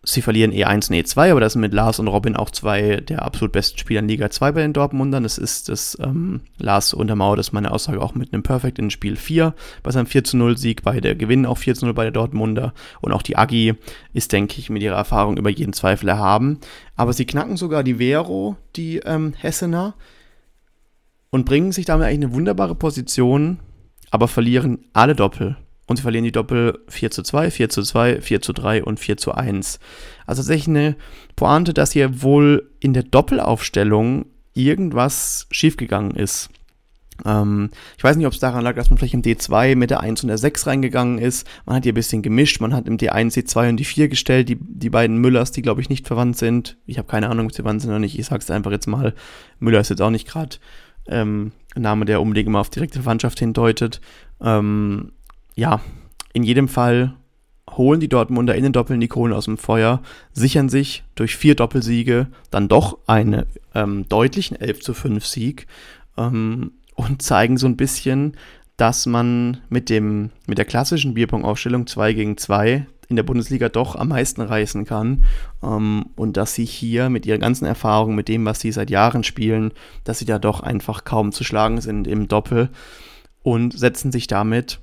[0.01, 3.23] Sie verlieren E1 und E2, aber das sind mit Lars und Robin auch zwei der
[3.23, 5.23] absolut besten Spieler in Liga 2 bei den Dortmundern.
[5.23, 9.17] Das ist das ähm, Lars untermauert das meine Aussage auch mit einem Perfect in Spiel
[9.17, 10.83] 4 bei seinem 4 zu 0 Sieg.
[10.83, 12.73] Beide gewinnen auch 4 zu 0 bei der Dortmunder.
[13.01, 13.75] Und auch die Agi
[14.13, 16.59] ist, denke ich, mit ihrer Erfahrung über jeden Zweifel erhaben.
[16.95, 19.95] Aber sie knacken sogar die Vero, die ähm, Hessener,
[21.29, 23.59] und bringen sich damit eigentlich eine wunderbare Position,
[24.12, 25.57] aber verlieren alle Doppel
[25.89, 28.99] und sie verlieren die Doppel 4 zu 2, 4 zu 2, 4 zu 3 und
[28.99, 29.80] 4 zu 1.
[30.28, 30.95] Also tatsächlich eine
[31.36, 36.52] Pointe, dass hier wohl in der Doppelaufstellung irgendwas schiefgegangen ist.
[37.25, 40.02] Ähm, ich weiß nicht, ob es daran lag, dass man vielleicht im D2 mit der
[40.02, 41.47] 1 und der 6 reingegangen ist.
[41.65, 42.62] Man hat hier ein bisschen gemischt.
[42.62, 44.47] Man hat im D1 die 2 und die 4 gestellt.
[44.47, 46.78] Die, die beiden Müllers, die glaube ich nicht verwandt sind.
[46.86, 48.19] Ich habe keine Ahnung, ob sie verwandt sind oder nicht.
[48.19, 49.15] Ich sage es einfach jetzt mal.
[49.58, 50.58] Müller ist jetzt auch nicht gerade
[51.08, 54.02] ähm, ein Name, der unbedingt immer auf direkte Verwandtschaft hindeutet.
[54.39, 55.13] Ähm,
[55.60, 55.82] ja,
[56.34, 57.13] in jedem Fall
[57.69, 60.02] holen die Dortmunder in den Doppeln die Kohlen aus dem Feuer,
[60.34, 63.45] sichern sich durch vier Doppelsiege dann doch einen
[63.76, 65.67] ähm, deutlichen 11 zu 5 Sieg
[66.17, 68.36] ähm, und zeigen so ein bisschen,
[68.78, 73.95] dass man mit, dem, mit der klassischen Bierpong-Aufstellung 2 gegen 2 in der Bundesliga doch
[73.95, 75.26] am meisten reißen kann
[75.62, 79.24] ähm, und dass sie hier mit ihrer ganzen Erfahrung, mit dem, was sie seit Jahren
[79.24, 79.72] spielen,
[80.06, 82.69] dass sie da doch einfach kaum zu schlagen sind im Doppel
[83.43, 84.80] und setzen sich damit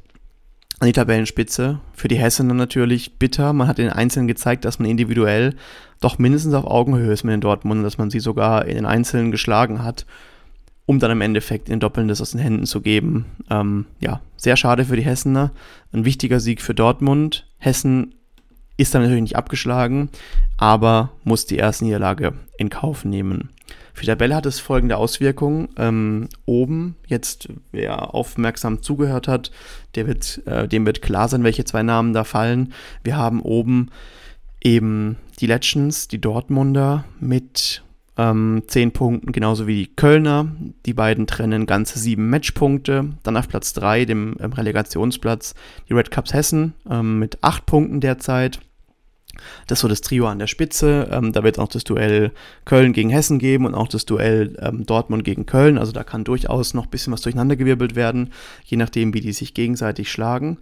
[0.79, 1.81] an die Tabellenspitze.
[1.95, 3.53] Für die Hessen natürlich bitter.
[3.53, 5.55] Man hat den Einzelnen gezeigt, dass man individuell
[6.01, 9.31] doch mindestens auf Augenhöhe ist mit den Dortmund, dass man sie sogar in den Einzelnen
[9.31, 10.05] geschlagen hat,
[10.85, 13.25] um dann im Endeffekt in Doppeln das aus den Händen zu geben.
[13.49, 15.53] Ähm, ja, sehr schade für die Hessener.
[15.93, 17.47] Ein wichtiger Sieg für Dortmund.
[17.59, 18.15] Hessen
[18.77, 20.11] ist dann natürlich nicht abgeschlagen,
[20.59, 23.49] aber muss die erste Niederlage in Kauf nehmen.
[23.97, 25.71] Für Tabelle hat es folgende Auswirkungen.
[25.79, 29.51] Ähm, oben, jetzt wer aufmerksam zugehört hat,
[29.95, 32.75] der wird, äh, dem wird klar sein, welche zwei Namen da fallen.
[33.05, 33.89] Wir haben oben
[34.63, 37.83] eben die Legends, die Dortmunder mit
[38.19, 40.55] ähm, 10 Punkten, genauso wie die Kölner.
[40.85, 43.15] Die beiden trennen ganze sieben Matchpunkte.
[43.23, 45.55] Dann auf Platz 3, dem ähm, Relegationsplatz,
[45.89, 48.61] die Red Cups Hessen ähm, mit 8 Punkten derzeit.
[49.67, 51.09] Das ist so das Trio an der Spitze.
[51.11, 52.33] Ähm, da wird auch das Duell
[52.65, 55.79] Köln gegen Hessen geben und auch das Duell ähm, Dortmund gegen Köln.
[55.79, 58.33] Also da kann durchaus noch ein bisschen was durcheinandergewirbelt werden,
[58.65, 60.59] je nachdem, wie die sich gegenseitig schlagen.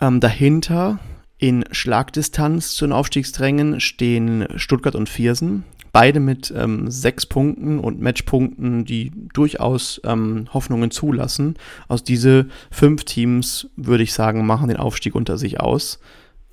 [0.00, 1.00] Ähm, dahinter
[1.38, 5.64] in Schlagdistanz zu den Aufstiegsdrängen stehen Stuttgart und Viersen.
[5.92, 11.56] Beide mit ähm, sechs Punkten und Matchpunkten, die durchaus ähm, Hoffnungen zulassen.
[11.86, 15.98] Aus diese fünf Teams, würde ich sagen, machen den Aufstieg unter sich aus.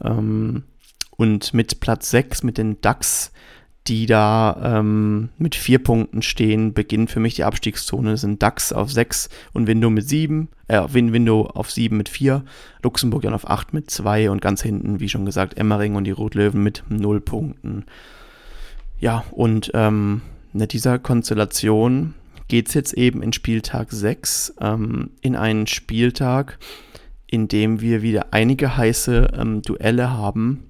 [0.02, 0.63] Ähm,
[1.17, 3.32] und mit Platz 6, mit den DAX,
[3.88, 8.12] die da ähm, mit vier Punkten stehen, beginnt für mich die Abstiegszone.
[8.12, 12.43] Das sind DAX auf 6 und Window mit 7, äh, Window auf 7 mit 4,
[12.82, 16.12] Luxemburg dann auf 8 mit 2 und ganz hinten, wie schon gesagt, Emmering und die
[16.12, 17.86] Rotlöwen mit 0 Punkten.
[18.99, 20.21] Ja, und ähm,
[20.54, 22.15] in dieser Konstellation
[22.47, 26.58] geht es jetzt eben in Spieltag 6, ähm, in einen Spieltag,
[27.28, 30.64] in dem wir wieder einige heiße ähm, Duelle haben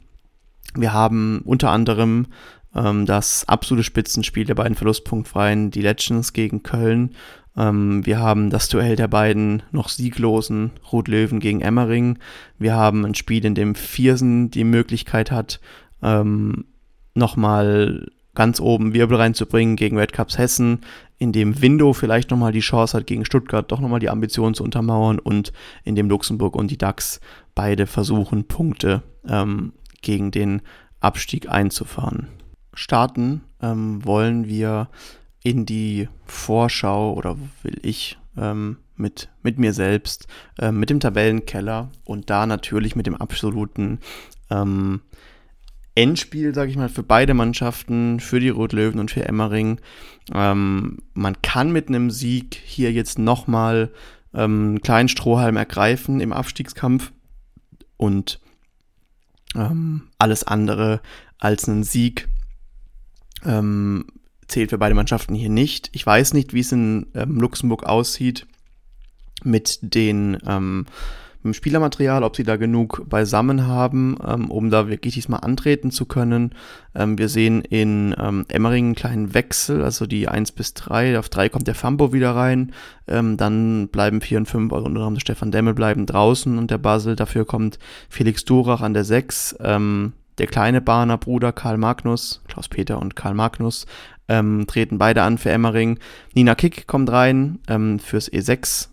[0.76, 2.28] wir haben unter anderem
[2.76, 7.16] ähm, das absolute Spitzenspiel der beiden Verlustpunktfreien, die Legends gegen Köln.
[7.58, 12.20] Ähm, wir haben das Duell der beiden noch sieglosen Rot-Löwen gegen Emmering.
[12.60, 15.60] Wir haben ein Spiel, in dem Viersen die Möglichkeit hat,
[16.04, 16.66] ähm,
[17.14, 20.82] nochmal ganz oben Wirbel reinzubringen gegen Red Cups Hessen,
[21.18, 24.64] in dem Window vielleicht nochmal die Chance hat, gegen Stuttgart doch nochmal die Ambitionen zu
[24.66, 25.54] untermauern und
[25.86, 27.22] in dem Luxemburg und die DAX
[27.56, 29.72] beide versuchen, Punkte ähm,
[30.06, 30.62] gegen den
[31.02, 32.28] Abstieg einzufahren.
[32.74, 34.90] Starten ähm, wollen wir
[35.44, 40.28] in die Vorschau oder will ich ähm, mit, mit mir selbst,
[40.60, 44.00] äh, mit dem Tabellenkeller und da natürlich mit dem absoluten
[44.50, 45.02] ähm,
[45.96, 49.80] Endspiel, sage ich mal, für beide Mannschaften, für die Rot-Löwen und für Emmering.
[50.34, 53.92] Ähm, man kann mit einem Sieg hier jetzt nochmal
[54.34, 57.12] ähm, einen kleinen Strohhalm ergreifen im Abstiegskampf
[57.98, 58.40] und
[59.56, 61.02] ähm, alles andere
[61.40, 62.28] als einen Sieg
[63.44, 64.06] ähm,
[64.48, 65.90] zählt für beide Mannschaften hier nicht.
[65.94, 68.46] Ich weiß nicht, wie es in ähm, Luxemburg aussieht
[69.44, 70.86] mit den ähm,
[71.54, 76.52] Spielermaterial, ob sie da genug beisammen haben, ähm, um da wirklich diesmal antreten zu können.
[76.96, 81.20] Ähm, wir sehen in ähm, Emmering einen kleinen Wechsel, also die 1 bis 3.
[81.20, 82.72] Auf 3 kommt der Fambo wieder rein.
[83.08, 86.78] Ähm, dann bleiben 4 und 5, also unter anderem Stefan Demmel bleiben draußen und der
[86.78, 87.16] Basel.
[87.16, 87.80] Dafür kommt
[88.10, 89.58] Felix Durach an der 6.
[89.60, 93.86] Ähm, der kleine Bahner Bruder Karl Magnus, Klaus-Peter und Karl Magnus,
[94.28, 96.00] ähm, treten beide an für Emmering.
[96.34, 98.90] Nina Kick kommt rein ähm, fürs E6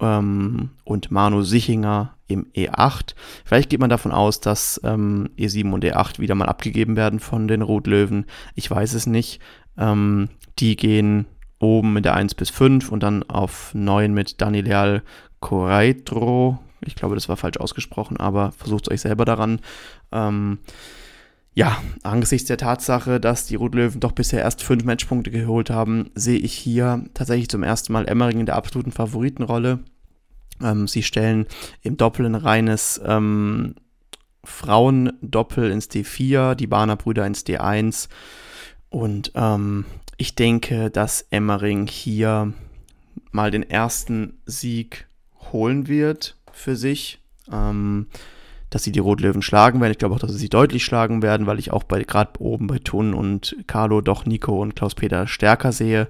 [0.00, 3.14] ähm, und Manu Sichinger im E8.
[3.44, 7.48] Vielleicht geht man davon aus, dass ähm, E7 und E8 wieder mal abgegeben werden von
[7.48, 8.26] den Rotlöwen.
[8.54, 9.40] Ich weiß es nicht.
[9.78, 10.28] Ähm,
[10.58, 11.26] die gehen
[11.58, 15.02] oben mit der 1 bis 5 und dann auf 9 mit Daniel
[15.40, 16.58] Correitro.
[16.80, 19.60] Ich glaube, das war falsch ausgesprochen, aber versucht euch selber daran.
[20.12, 20.58] Ähm,
[21.56, 26.38] ja, angesichts der Tatsache, dass die Rotlöwen doch bisher erst fünf Matchpunkte geholt haben, sehe
[26.38, 29.78] ich hier tatsächlich zum ersten Mal Emmering in der absoluten Favoritenrolle.
[30.62, 31.46] Ähm, sie stellen
[31.80, 33.74] im Doppel ein reines ähm,
[34.44, 38.10] Frauendoppel ins D4, die Bahner Brüder ins D1.
[38.90, 39.86] Und ähm,
[40.18, 42.52] ich denke, dass Emmering hier
[43.30, 45.06] mal den ersten Sieg
[45.52, 47.18] holen wird für sich.
[47.50, 48.08] Ähm,
[48.70, 49.92] dass sie die Rotlöwen schlagen werden.
[49.92, 52.66] Ich glaube auch, dass sie sie deutlich schlagen werden, weil ich auch bei gerade oben
[52.66, 56.08] bei Thun und Carlo doch Nico und Klaus-Peter stärker sehe.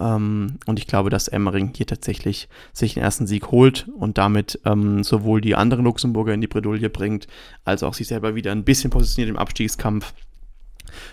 [0.00, 4.60] Ähm, und ich glaube, dass Emmering hier tatsächlich sich den ersten Sieg holt und damit
[4.64, 7.26] ähm, sowohl die anderen Luxemburger in die Bredouille bringt,
[7.64, 10.14] als auch sich selber wieder ein bisschen positioniert im Abstiegskampf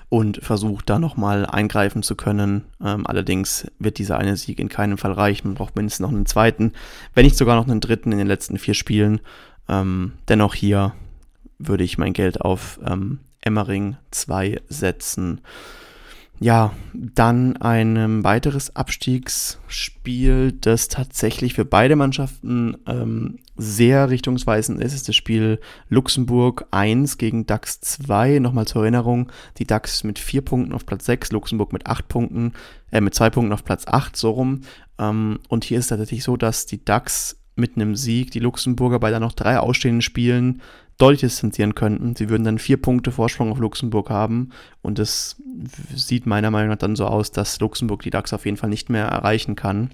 [0.09, 2.65] und versucht da nochmal eingreifen zu können.
[2.83, 5.49] Ähm, allerdings wird dieser eine Sieg in keinem Fall reichen.
[5.49, 6.73] Man braucht mindestens noch einen zweiten,
[7.13, 9.19] wenn nicht sogar noch einen dritten in den letzten vier Spielen.
[9.67, 10.93] Ähm, dennoch hier
[11.57, 15.41] würde ich mein Geld auf ähm, Emmering 2 setzen.
[16.39, 25.07] Ja, dann ein weiteres Abstiegsspiel, das tatsächlich für beide Mannschaften ähm, sehr richtungsweisend ist, ist
[25.07, 28.39] das Spiel Luxemburg 1 gegen DAX 2.
[28.39, 32.51] Nochmal zur Erinnerung, die DAX mit 4 Punkten auf Platz 6, Luxemburg mit 8 Punkten,
[32.91, 34.61] äh, mit 2 Punkten auf Platz 8, so rum.
[34.99, 38.99] Ähm, und hier ist es tatsächlich so, dass die DAX mit einem Sieg die Luxemburger
[38.99, 40.61] bei dann noch drei ausstehenden Spielen
[40.97, 42.15] deutlich distanzieren könnten.
[42.15, 44.49] Sie würden dann vier Punkte Vorsprung auf Luxemburg haben
[44.81, 45.41] und es
[45.93, 48.89] sieht meiner Meinung nach dann so aus, dass Luxemburg die DAX auf jeden Fall nicht
[48.89, 49.91] mehr erreichen kann.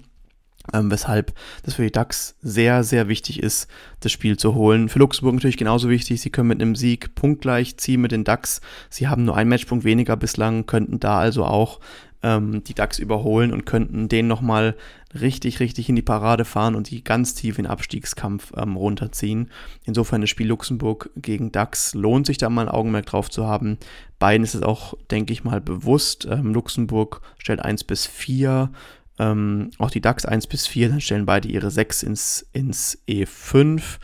[0.72, 4.88] Ähm, weshalb das für die DAX sehr, sehr wichtig ist, das Spiel zu holen.
[4.88, 6.20] Für Luxemburg natürlich genauso wichtig.
[6.20, 8.60] Sie können mit einem Sieg punktgleich ziehen mit den DAX.
[8.88, 11.80] Sie haben nur einen Matchpunkt weniger bislang, könnten da also auch
[12.22, 14.76] ähm, die DAX überholen und könnten den nochmal
[15.18, 19.50] richtig, richtig in die Parade fahren und die ganz tief in Abstiegskampf ähm, runterziehen.
[19.84, 23.78] Insofern das Spiel Luxemburg gegen DAX lohnt sich da mal ein Augenmerk drauf zu haben.
[24.18, 26.26] Beiden ist es auch, denke ich mal, bewusst.
[26.30, 28.70] Ähm, Luxemburg stellt 1 bis 4,
[29.18, 33.98] ähm, auch die DAX 1 bis 4, dann stellen beide ihre 6 ins, ins E5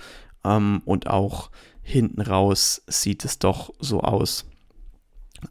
[0.45, 1.51] ähm, und auch
[1.83, 4.45] hinten raus sieht es doch so aus,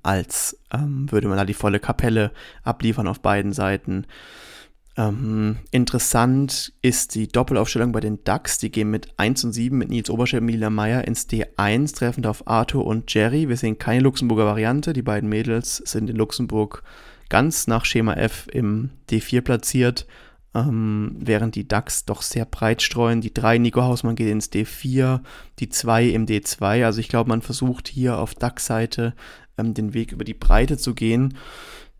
[0.04, 2.32] als ähm, würde man da die volle Kapelle
[2.64, 4.06] abliefern auf beiden Seiten.
[4.98, 8.58] Ähm, interessant ist die Doppelaufstellung bei den Ducks.
[8.58, 12.26] Die gehen mit 1 und 7 mit Nils Oberschell und Mila Meyer ins D1, treffend
[12.26, 13.48] auf Arthur und Jerry.
[13.48, 14.94] Wir sehen keine Luxemburger Variante.
[14.94, 16.84] Die beiden Mädels sind in Luxemburg
[17.30, 20.08] ganz nach Schema F im D4 platziert,
[20.56, 23.22] ähm, während die Ducks doch sehr breit streuen.
[23.22, 25.22] Die 3 Nico Hausmann geht ins D4,
[25.60, 26.86] die 2 im D2.
[26.86, 29.14] Also ich glaube, man versucht hier auf Ducks-Seite
[29.58, 31.38] ähm, den Weg über die Breite zu gehen.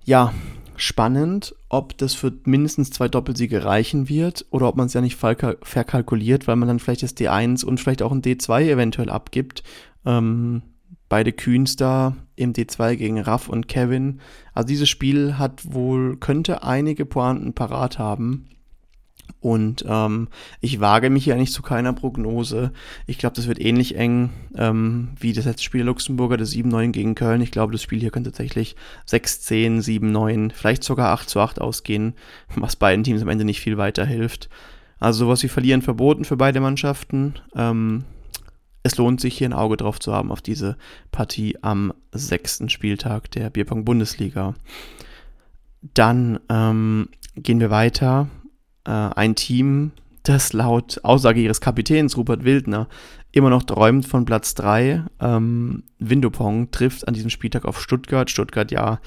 [0.04, 0.34] Ja,
[0.78, 5.18] spannend, ob das für mindestens zwei Doppelsiege reichen wird oder ob man es ja nicht
[5.18, 9.64] verkalkuliert, weil man dann vielleicht das D1 und vielleicht auch ein D2 eventuell abgibt.
[10.06, 10.62] Ähm,
[11.10, 14.20] beide Kühns da im D2 gegen Raff und Kevin.
[14.54, 18.48] Also dieses Spiel hat wohl, könnte einige Pointen parat haben.
[19.40, 20.30] Und ähm,
[20.62, 22.72] ich wage mich ja nicht zu keiner Prognose.
[23.06, 26.92] Ich glaube, das wird ähnlich eng ähm, wie das letzte Spiel der Luxemburger, das 7-9
[26.92, 27.42] gegen Köln.
[27.42, 28.76] Ich glaube, das Spiel hier könnte tatsächlich
[29.08, 32.14] 6-10, 7-9, vielleicht sogar 8 zu 8 ausgehen,
[32.56, 34.50] was beiden Teams am Ende nicht viel weiterhilft.
[35.00, 37.36] Also sowas wie Verlieren verboten für beide Mannschaften.
[37.56, 38.06] Ähm,
[38.84, 40.78] es lohnt sich hier ein Auge drauf zu haben auf diese
[41.12, 44.56] Partie am sechsten Spieltag der Bierpong-Bundesliga.
[45.94, 48.30] Dann ähm, gehen wir weiter
[48.88, 49.92] äh, ein Team,
[50.24, 52.88] das laut Aussage ihres Kapitäns Rupert Wildner
[53.32, 55.04] immer noch träumt von Platz 3.
[55.22, 58.30] Ähm, Windopong trifft an diesem Spieltag auf Stuttgart.
[58.30, 59.00] Stuttgart ja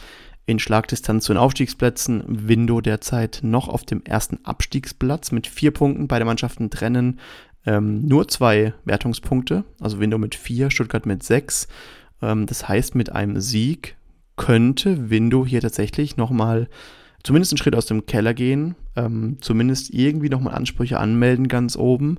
[0.47, 2.23] in Schlagdistanz zu den Aufstiegsplätzen.
[2.27, 6.09] Window derzeit noch auf dem ersten Abstiegsplatz mit vier Punkten.
[6.09, 7.21] Beide Mannschaften trennen
[7.67, 9.65] ähm, nur zwei Wertungspunkte.
[9.81, 11.69] Also Window mit vier, Stuttgart mit sechs.
[12.23, 13.97] Ähm, das heißt, mit einem Sieg
[14.37, 16.69] könnte Window hier tatsächlich nochmal
[17.23, 22.19] zumindest einen Schritt aus dem Keller gehen, ähm, zumindest irgendwie nochmal Ansprüche anmelden ganz oben.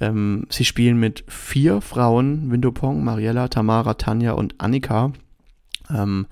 [0.00, 5.12] Ähm, sie spielen mit vier Frauen Windopong, Mariella, Tamara, Tanja und Annika.
[5.90, 6.26] Ähm,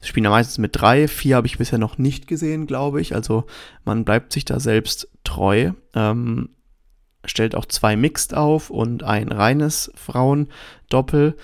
[0.00, 3.14] sie spielen ja meistens mit drei, vier habe ich bisher noch nicht gesehen, glaube ich.
[3.14, 3.44] Also
[3.84, 5.72] man bleibt sich da selbst treu.
[5.94, 6.50] Ähm,
[7.24, 11.36] stellt auch zwei Mixed auf und ein reines Frauendoppel.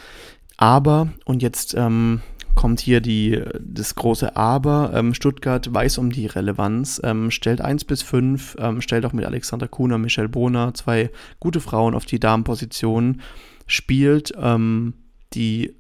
[0.57, 2.23] Aber, und jetzt ähm,
[2.55, 4.93] kommt hier die, das große Aber.
[4.95, 9.25] Ähm, Stuttgart weiß um die Relevanz, ähm, stellt 1 bis 5, ähm, stellt auch mit
[9.25, 11.11] Alexander Kuhner, Michelle Bohner zwei
[11.41, 13.21] gute Frauen auf die Damenposition,
[13.67, 14.95] spielt ähm,
[15.35, 15.75] die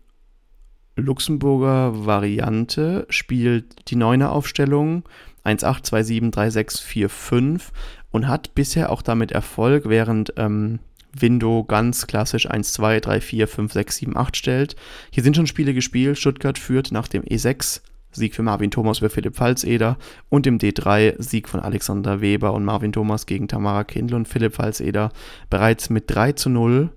[0.97, 5.05] Luxemburger Variante, spielt die Neuner Aufstellung.
[5.45, 7.63] 1-8, 2-7, 3-6, 4-5
[8.11, 10.79] und hat bisher auch damit Erfolg, während ähm,
[11.19, 14.77] Window ganz klassisch 1, 2, 3, 4, 5, 6, 7, 8 stellt.
[15.11, 16.19] Hier sind schon Spiele gespielt.
[16.19, 17.81] Stuttgart führt nach dem E6
[18.15, 19.97] Sieg für Marvin Thomas über Philipp Pfalzeder
[20.29, 24.55] und dem D3 Sieg von Alexander Weber und Marvin Thomas gegen Tamara Kindl und Philipp
[24.55, 25.11] Pfalzeder
[25.49, 26.91] bereits mit 3 zu 0.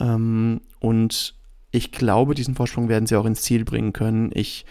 [0.00, 1.34] Ähm, und
[1.70, 4.30] ich glaube, diesen Vorsprung werden sie auch ins Ziel bringen können.
[4.32, 4.64] Ich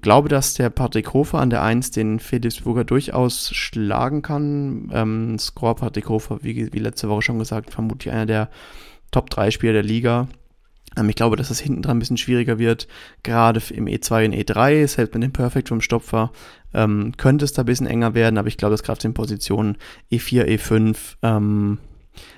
[0.00, 4.90] glaube, dass der Patrick Hofer an der 1 den Felixburger durchaus schlagen kann.
[4.92, 8.50] Ähm, Score Patrick Hofer, wie, wie letzte Woche schon gesagt, vermutlich einer der
[9.10, 10.28] Top 3 Spieler der Liga.
[10.96, 12.88] Ähm, ich glaube, dass es hinten dran ein bisschen schwieriger wird.
[13.22, 16.32] Gerade im E2 und E3, selbst mit dem Perfect vom Stopfer,
[16.72, 19.76] ähm, könnte es da ein bisschen enger werden, aber ich glaube, dass gerade in Positionen
[20.10, 21.78] E4, E5, ähm,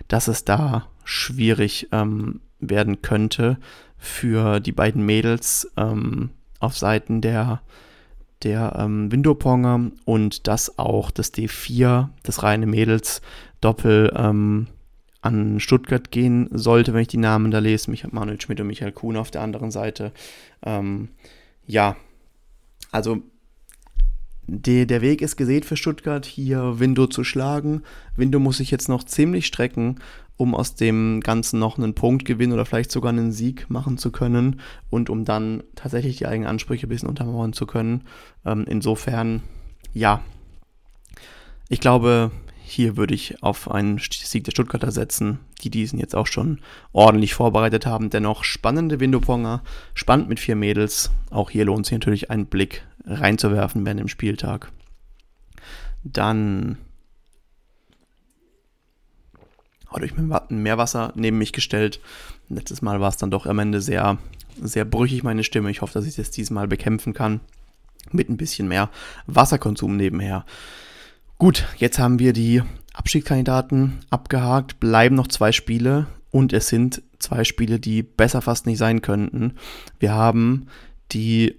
[0.09, 3.59] dass es da schwierig ähm, werden könnte
[3.98, 5.70] für die beiden Mädels.
[5.76, 7.60] Ähm, auf Seiten der,
[8.42, 14.66] der ähm, Windowponger und dass auch das D4, das reine Mädels-Doppel, ähm,
[15.26, 17.90] an Stuttgart gehen sollte, wenn ich die Namen da lese.
[17.90, 20.12] Mich Manuel Schmidt und Michael Kuhn auf der anderen Seite.
[20.62, 21.08] Ähm,
[21.66, 21.96] ja,
[22.92, 23.22] also
[24.46, 27.82] die, der Weg ist gesät für Stuttgart, hier Window zu schlagen.
[28.14, 29.96] Window muss sich jetzt noch ziemlich strecken,
[30.37, 34.11] um aus dem Ganzen noch einen Punkt gewinnen oder vielleicht sogar einen Sieg machen zu
[34.11, 38.03] können und um dann tatsächlich die eigenen Ansprüche ein bisschen untermauern zu können.
[38.44, 39.42] Ähm, insofern,
[39.94, 40.22] ja,
[41.68, 42.31] ich glaube,
[42.62, 46.61] hier würde ich auf einen Sieg der Stuttgarter setzen, die diesen jetzt auch schon
[46.92, 48.11] ordentlich vorbereitet haben.
[48.11, 49.62] Dennoch spannende Windowponger,
[49.94, 51.12] spannend mit vier Mädels.
[51.31, 54.72] Auch hier lohnt sich natürlich einen Blick reinzuwerfen während dem Spieltag.
[56.03, 56.77] Dann
[59.96, 62.00] habe ich mit Meerwasser neben mich gestellt.
[62.48, 64.18] Letztes Mal war es dann doch am Ende sehr,
[64.61, 65.70] sehr brüchig, meine Stimme.
[65.70, 67.40] Ich hoffe, dass ich das diesmal bekämpfen kann.
[68.12, 68.90] Mit ein bisschen mehr
[69.26, 70.44] Wasserkonsum nebenher.
[71.38, 74.78] Gut, jetzt haben wir die Abstiegskandidaten abgehakt.
[74.80, 79.54] Bleiben noch zwei Spiele und es sind zwei Spiele, die besser fast nicht sein könnten.
[79.98, 80.66] Wir haben
[81.12, 81.56] die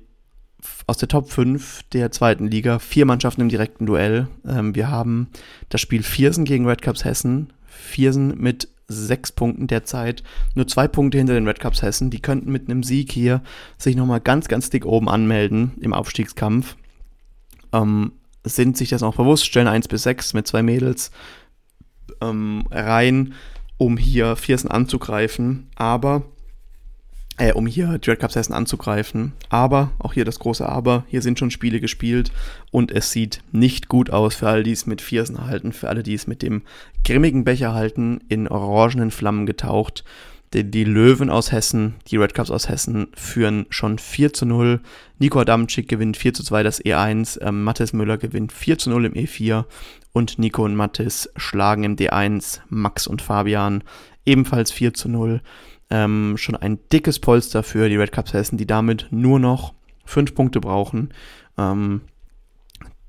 [0.85, 4.27] aus der Top 5 der zweiten Liga vier Mannschaften im direkten Duell.
[4.47, 5.27] Ähm, wir haben
[5.69, 7.51] das Spiel Viersen gegen Red Cups Hessen.
[7.77, 10.23] Viersen mit sechs Punkten derzeit,
[10.55, 12.09] nur zwei Punkte hinter den Red Cups Hessen.
[12.09, 13.41] Die könnten mit einem Sieg hier
[13.77, 16.75] sich nochmal ganz, ganz dick oben anmelden im Aufstiegskampf.
[17.73, 18.13] Ähm,
[18.43, 21.11] sind sich das auch bewusst, stellen 1 bis 6 mit zwei Mädels
[22.21, 23.33] ähm, rein,
[23.77, 25.67] um hier Viersen anzugreifen.
[25.75, 26.23] Aber
[27.37, 29.33] äh, um hier Dread Cups Hessen anzugreifen.
[29.49, 32.31] Aber, auch hier das große Aber, hier sind schon Spiele gespielt
[32.71, 36.03] und es sieht nicht gut aus für alle, die es mit Viersen halten, für alle,
[36.03, 36.63] die es mit dem
[37.05, 40.03] grimmigen Becher halten, in orangenen Flammen getaucht.
[40.53, 44.79] Die, die Löwen aus Hessen, die Red Cups aus Hessen führen schon 4 zu 0.
[45.19, 47.41] Nico Adamczyk gewinnt 4 zu 2 das E1.
[47.45, 49.65] Ähm, Mathis Müller gewinnt 4 zu 0 im E4.
[50.13, 53.83] Und Nico und Mathis schlagen im D1 Max und Fabian
[54.25, 55.41] ebenfalls 4 zu 0
[55.89, 59.73] ähm, schon ein dickes Polster für die Red Cups Hessen, die damit nur noch
[60.05, 61.13] fünf Punkte brauchen.
[61.57, 62.01] Ähm,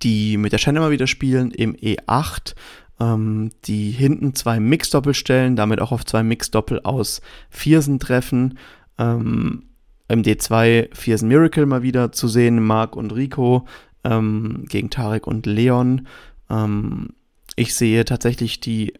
[0.02, 2.54] die mit der Shannon mal wieder spielen im E8,
[3.00, 8.58] ähm, die hinten zwei Mix-Doppel stellen, damit auch auf zwei Mix-Doppel aus Viersen treffen.
[8.98, 9.64] Ähm,
[10.08, 13.66] Im D2 Viersen Miracle mal wieder zu sehen, Marc und Rico
[14.04, 16.06] ähm, gegen Tarek und Leon.
[16.48, 17.10] Ähm,
[17.56, 18.94] ich sehe tatsächlich die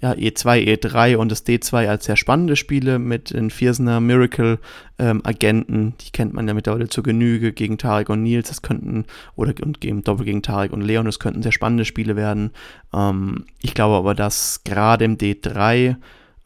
[0.00, 4.58] ja, E2, E3 und das D2 als sehr spannende Spiele mit den Viersener Miracle
[4.98, 5.94] ähm, Agenten.
[6.00, 8.48] Die kennt man ja mittlerweile zur Genüge gegen Tarek und Nils.
[8.48, 12.16] Das könnten, oder und gegen, Doppel gegen Tarek und Leon, das könnten sehr spannende Spiele
[12.16, 12.50] werden.
[12.92, 15.96] Ähm, ich glaube aber, dass gerade im D3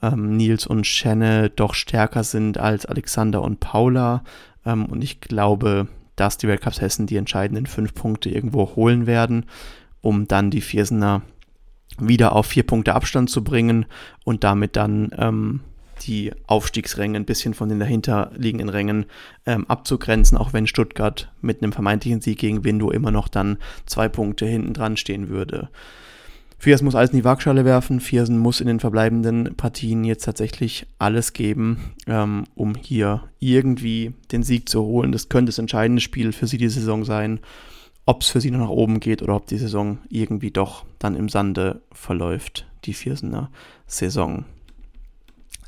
[0.02, 4.24] ähm, Nils und Shenne doch stärker sind als Alexander und Paula.
[4.64, 9.46] Ähm, und ich glaube, dass die Weltcups Hessen die entscheidenden fünf Punkte irgendwo holen werden,
[10.00, 11.22] um dann die Viersener
[11.98, 13.86] wieder auf vier Punkte Abstand zu bringen
[14.24, 15.60] und damit dann ähm,
[16.02, 19.06] die Aufstiegsränge ein bisschen von den dahinterliegenden Rängen
[19.46, 24.08] ähm, abzugrenzen, auch wenn Stuttgart mit einem vermeintlichen Sieg gegen Window immer noch dann zwei
[24.08, 25.68] Punkte hinten dran stehen würde.
[26.60, 28.00] Viersen muss alles in die Waagschale werfen.
[28.00, 34.42] Viersen muss in den verbleibenden Partien jetzt tatsächlich alles geben, ähm, um hier irgendwie den
[34.42, 35.12] Sieg zu holen.
[35.12, 37.38] Das könnte das entscheidende Spiel für sie die Saison sein
[38.08, 41.14] ob es für sie noch nach oben geht oder ob die Saison irgendwie doch dann
[41.14, 43.50] im Sande verläuft, die Viersener
[43.86, 44.46] Saison.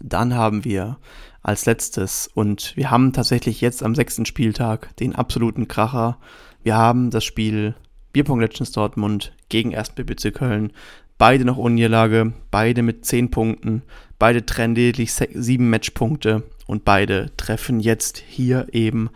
[0.01, 0.97] Dann haben wir
[1.43, 6.17] als letztes und wir haben tatsächlich jetzt am sechsten Spieltag den absoluten Kracher.
[6.63, 7.75] Wir haben das Spiel
[8.15, 9.91] Bierpong Legends Dortmund gegen 1.
[9.91, 10.73] BBC Köln.
[11.19, 13.83] Beide noch ohne Niederlage, beide mit 10 Punkten,
[14.19, 19.11] beide trennen lediglich 7 Matchpunkte und beide treffen jetzt hier eben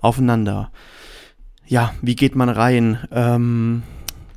[0.00, 0.70] aufeinander.
[1.68, 2.98] Ja, wie geht man rein?
[3.12, 3.82] Ähm,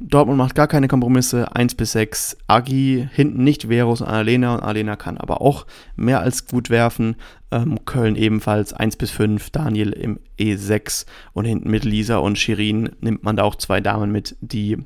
[0.01, 2.35] Dortmund macht gar keine Kompromisse, 1 bis 6.
[2.47, 5.65] Agi hinten nicht Verus und Alena und Alena kann aber auch
[5.95, 7.15] mehr als gut werfen.
[7.49, 12.89] Ähm, Köln ebenfalls 1 bis 5, Daniel im E6 und hinten mit Lisa und Shirin
[12.99, 14.79] nimmt man da auch zwei Damen mit, die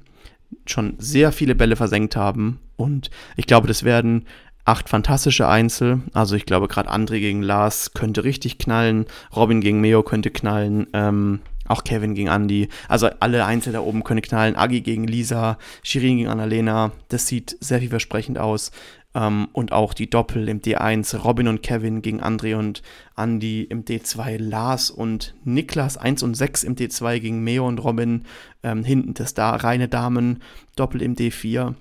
[0.68, 2.60] schon sehr viele Bälle versenkt haben.
[2.76, 4.26] Und ich glaube, das werden
[4.66, 6.02] acht fantastische Einzel.
[6.14, 9.06] Also ich glaube, gerade André gegen Lars könnte richtig knallen.
[9.36, 10.86] Robin gegen Meo könnte knallen.
[10.93, 12.70] Ähm, auch Kevin gegen Andy.
[12.88, 14.55] Also alle Einzel da oben können knallen.
[14.55, 16.91] Agi gegen Lisa, Shirin gegen Annalena.
[17.09, 18.72] Das sieht sehr vielversprechend aus.
[19.13, 21.18] Ähm, und auch die Doppel im D1.
[21.18, 22.84] Robin und Kevin gegen André und
[23.18, 24.38] Andy im D2.
[24.38, 28.24] Lars und Niklas 1 und 6 im D2 gegen Meo und Robin.
[28.61, 30.41] Ähm, hinten das da reine Damen.
[30.76, 31.74] Doppel im D4.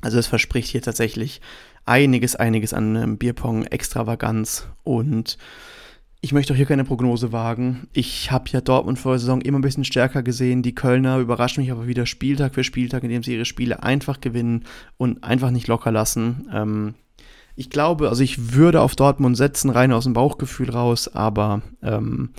[0.00, 1.40] Also es verspricht hier tatsächlich
[1.84, 5.38] einiges, einiges an ähm, Bierpong-Extravaganz und
[6.24, 7.88] ich möchte auch hier keine Prognose wagen.
[7.92, 10.62] Ich habe ja Dortmund vor der Saison immer ein bisschen stärker gesehen.
[10.62, 14.64] Die Kölner überraschen mich aber wieder Spieltag für Spieltag, indem sie ihre Spiele einfach gewinnen
[14.96, 16.48] und einfach nicht locker lassen.
[16.54, 16.94] Ähm,
[17.56, 22.30] ich glaube, also ich würde auf Dortmund setzen, rein aus dem Bauchgefühl raus, aber ähm,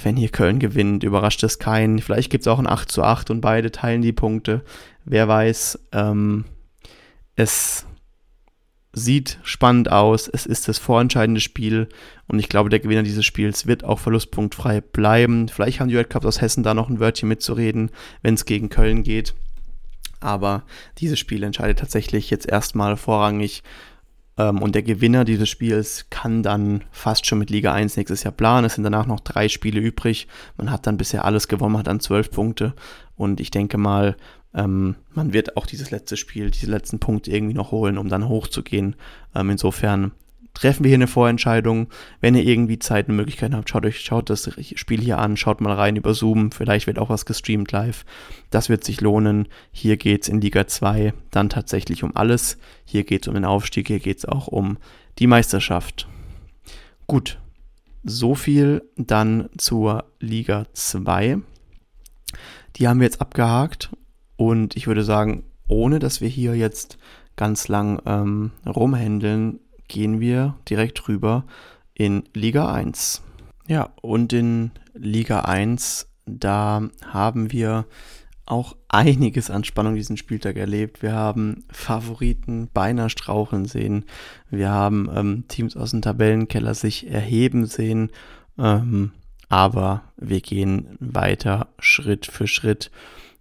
[0.00, 1.98] wenn hier Köln gewinnt, überrascht es keinen.
[1.98, 4.62] Vielleicht gibt es auch ein 8 zu 8 und beide teilen die Punkte.
[5.04, 5.80] Wer weiß.
[5.90, 6.44] Ähm,
[7.34, 7.85] es
[8.96, 10.26] sieht spannend aus.
[10.26, 11.88] Es ist das vorentscheidende Spiel
[12.26, 15.48] und ich glaube, der Gewinner dieses Spiels wird auch verlustpunktfrei bleiben.
[15.48, 17.90] Vielleicht haben die Red Cups aus Hessen da noch ein Wörtchen mitzureden,
[18.22, 19.34] wenn es gegen Köln geht.
[20.20, 20.62] Aber
[20.98, 23.62] dieses Spiel entscheidet tatsächlich jetzt erstmal vorrangig.
[24.38, 28.32] Ähm, und der Gewinner dieses Spiels kann dann fast schon mit Liga 1 nächstes Jahr
[28.32, 28.64] planen.
[28.64, 30.26] Es sind danach noch drei Spiele übrig.
[30.56, 32.72] Man hat dann bisher alles gewonnen, hat dann zwölf Punkte.
[33.14, 34.16] Und ich denke mal,
[34.56, 38.28] ähm, man wird auch dieses letzte Spiel, diese letzten Punkte irgendwie noch holen, um dann
[38.28, 38.96] hochzugehen.
[39.34, 40.12] Ähm, insofern
[40.54, 41.88] treffen wir hier eine Vorentscheidung.
[42.22, 45.60] Wenn ihr irgendwie Zeit und Möglichkeiten habt, schaut euch, schaut das Spiel hier an, schaut
[45.60, 48.06] mal rein über Zoom, vielleicht wird auch was gestreamt live.
[48.48, 49.46] Das wird sich lohnen.
[49.72, 52.56] Hier geht es in Liga 2 dann tatsächlich um alles.
[52.86, 54.78] Hier geht es um den Aufstieg, hier geht es auch um
[55.18, 56.08] die Meisterschaft.
[57.06, 57.38] Gut,
[58.04, 61.40] so viel dann zur Liga 2.
[62.76, 63.90] Die haben wir jetzt abgehakt
[64.36, 66.98] und ich würde sagen, ohne dass wir hier jetzt
[67.36, 71.44] ganz lang ähm, rumhändeln, gehen wir direkt rüber
[71.94, 73.22] in Liga 1.
[73.68, 77.86] Ja, und in Liga 1, da haben wir
[78.46, 81.02] auch einiges an Spannung diesen Spieltag erlebt.
[81.02, 84.04] Wir haben Favoriten beinahe straucheln sehen.
[84.50, 88.10] Wir haben ähm, Teams aus dem Tabellenkeller sich erheben sehen.
[88.56, 89.12] Ähm,
[89.48, 92.90] aber wir gehen weiter Schritt für Schritt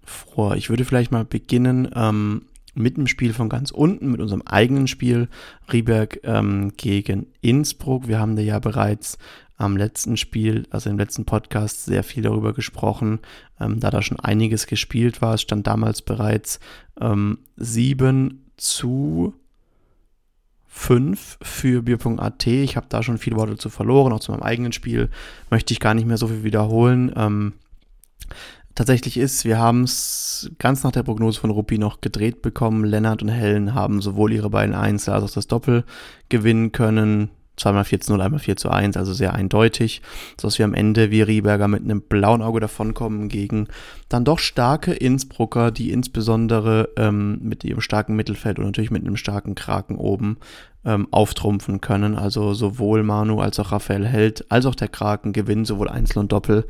[0.06, 0.56] vor.
[0.56, 2.43] Ich würde vielleicht mal beginnen ähm,
[2.74, 5.30] mit dem Spiel von ganz unten, mit unserem eigenen Spiel
[5.72, 8.08] Rieberg ähm, gegen Innsbruck.
[8.08, 9.18] Wir haben da ja bereits
[9.58, 13.20] am letzten Spiel, also im letzten Podcast, sehr viel darüber gesprochen,
[13.60, 15.36] ähm, da da schon einiges gespielt war.
[15.36, 16.60] Es stand damals bereits
[16.99, 19.34] ähm, 7 zu
[20.68, 22.47] 5 für Bier.at.
[22.47, 25.10] Ich habe da schon viele Worte zu verloren, auch zu meinem eigenen Spiel.
[25.49, 27.14] Möchte ich gar nicht mehr so viel wiederholen.
[27.16, 27.53] Ähm,
[28.76, 32.84] tatsächlich ist, wir haben es ganz nach der Prognose von Ruppi noch gedreht bekommen.
[32.84, 35.86] Lennart und Helen haben sowohl ihre beiden Einzel als auch das Doppel
[36.30, 37.30] gewinnen können.
[37.57, 40.01] Zweimal 4 zu 0, einmal 4 zu 1, also sehr eindeutig,
[40.39, 43.67] sodass wir am Ende wie Rieberger mit einem blauen Auge davonkommen gegen
[44.09, 49.15] dann doch starke Innsbrucker, die insbesondere ähm, mit ihrem starken Mittelfeld und natürlich mit einem
[49.15, 50.38] starken Kraken oben
[50.84, 52.15] ähm, auftrumpfen können.
[52.15, 56.34] Also sowohl Manu als auch Raphael Held als auch der Kraken gewinnen sowohl Einzel und
[56.34, 56.65] Doppel.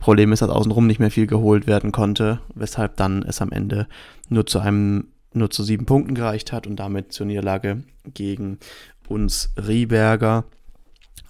[0.00, 3.86] Problem ist, dass außenrum nicht mehr viel geholt werden konnte, weshalb dann es am Ende
[4.28, 7.84] nur zu einem nur zu sieben Punkten gereicht hat und damit zur Niederlage
[8.14, 8.58] gegen
[9.06, 10.44] uns Rieberger.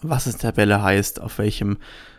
[0.00, 1.76] Was es Tabelle heißt, auf welchem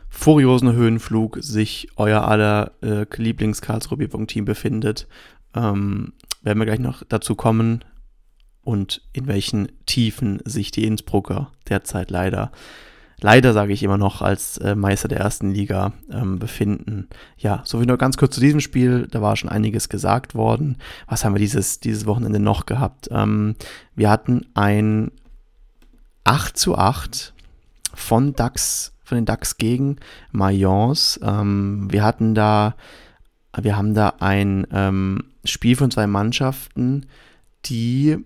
[0.09, 5.07] furiosen Höhenflug sich euer aller äh, Lieblings-Karlsruhe-Team befindet,
[5.55, 7.83] ähm, werden wir gleich noch dazu kommen
[8.61, 12.51] und in welchen Tiefen sich die Innsbrucker derzeit leider
[13.21, 17.07] leider sage ich immer noch als äh, Meister der ersten Liga ähm, befinden.
[17.37, 20.77] Ja, so wie nur ganz kurz zu diesem Spiel, da war schon einiges gesagt worden.
[21.07, 23.09] Was haben wir dieses, dieses Wochenende noch gehabt?
[23.11, 23.55] Ähm,
[23.95, 25.11] wir hatten ein
[26.23, 27.33] 8 zu 8
[27.93, 29.97] von DAX, von den DAX gegen
[30.31, 31.19] Mayence.
[31.23, 32.75] Ähm, wir hatten da,
[33.59, 37.05] wir haben da ein ähm, Spiel von zwei Mannschaften,
[37.65, 38.17] die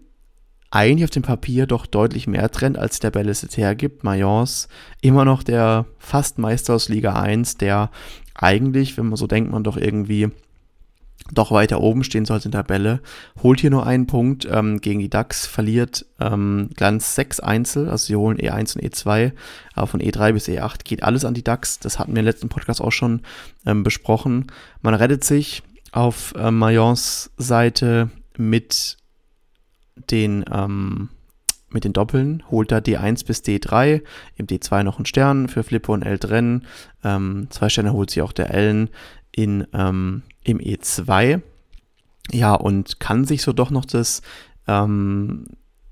[0.72, 4.03] eigentlich auf dem Papier doch deutlich mehr trennt, als die Tabelle es jetzt hergibt.
[4.03, 4.68] Mayence
[5.01, 7.91] immer noch der fast Meister aus Liga 1, der
[8.34, 10.30] eigentlich, wenn man so denkt, man doch irgendwie
[11.34, 13.01] doch weiter oben stehen sollte in der Tabelle,
[13.41, 18.05] holt hier nur einen Punkt ähm, gegen die DAX, verliert ähm, Glanz 6 Einzel, also
[18.05, 19.32] sie holen E1 und E2,
[19.74, 22.49] aber von E3 bis E8 geht alles an die DAX, das hatten wir im letzten
[22.49, 23.22] Podcast auch schon
[23.66, 24.51] ähm, besprochen.
[24.82, 28.97] Man rettet sich auf äh, Mayence Seite mit
[29.95, 31.09] den ähm,
[31.69, 34.01] mit den Doppeln, holt da D1 bis D3,
[34.37, 36.65] im D2 noch einen Stern für Flippo und Eldren,
[37.03, 38.89] ähm, zwei Sterne holt sie auch der Ellen
[39.31, 41.41] in ähm, im E2.
[42.31, 44.21] Ja, und kann sich so doch noch das
[44.67, 45.45] ähm,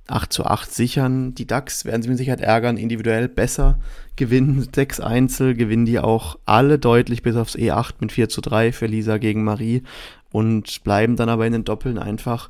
[0.08, 1.36] 8 zu 8 sichern.
[1.36, 3.80] Die DAX werden sie mit Sicherheit ärgern, individuell besser
[4.16, 4.68] gewinnen.
[4.76, 8.88] Sechs Einzel gewinnen die auch alle deutlich bis aufs E8 mit 4 zu 3 für
[8.88, 9.84] Lisa gegen Marie
[10.32, 12.50] und bleiben dann aber in den Doppeln einfach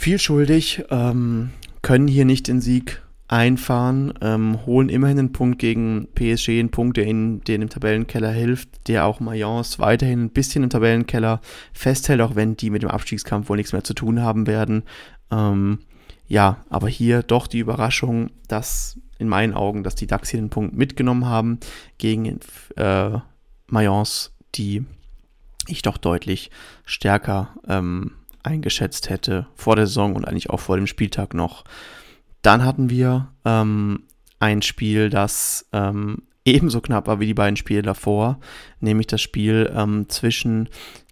[0.00, 1.50] viel schuldig, ähm,
[1.82, 6.96] können hier nicht den Sieg einfahren, ähm, holen immerhin einen Punkt gegen PSG, einen Punkt,
[6.96, 11.42] der ihnen den im Tabellenkeller hilft, der auch Mayence weiterhin ein bisschen im Tabellenkeller
[11.74, 14.84] festhält, auch wenn die mit dem Abstiegskampf wohl nichts mehr zu tun haben werden.
[15.30, 15.80] Ähm,
[16.26, 20.48] ja, aber hier doch die Überraschung, dass in meinen Augen, dass die DAX hier den
[20.48, 21.60] Punkt mitgenommen haben
[21.98, 22.40] gegen
[22.76, 23.18] äh,
[23.66, 24.86] Mayence, die
[25.68, 26.50] ich doch deutlich
[26.86, 28.12] stärker ähm,
[28.42, 31.64] eingeschätzt hätte vor der Saison und eigentlich auch vor dem Spieltag noch.
[32.42, 34.04] Dann hatten wir ähm,
[34.38, 38.40] ein Spiel, das ähm, ebenso knapp war wie die beiden Spiele davor,
[38.80, 40.68] nämlich das Spiel ähm, zwischen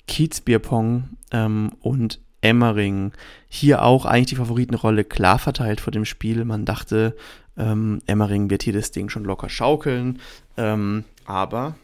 [0.06, 3.12] Kiezbierpong ähm, und Emmering.
[3.48, 6.44] Hier auch eigentlich die Favoritenrolle klar verteilt vor dem Spiel.
[6.44, 7.16] Man dachte,
[7.56, 10.20] ähm, Emmering wird hier das Ding schon locker schaukeln,
[10.56, 11.76] ähm, aber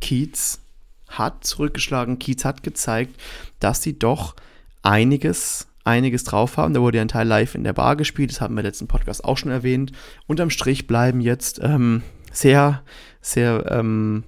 [0.00, 0.60] Kiez
[1.08, 2.18] hat zurückgeschlagen.
[2.18, 3.20] Kiez hat gezeigt,
[3.60, 4.34] dass sie doch
[4.82, 6.74] einiges einiges drauf haben.
[6.74, 8.88] Da wurde ja ein Teil live in der Bar gespielt, das haben wir im letzten
[8.88, 9.92] Podcast auch schon erwähnt.
[10.26, 12.02] Unterm Strich bleiben jetzt ähm,
[12.32, 12.82] sehr,
[13.20, 14.24] sehr ähm,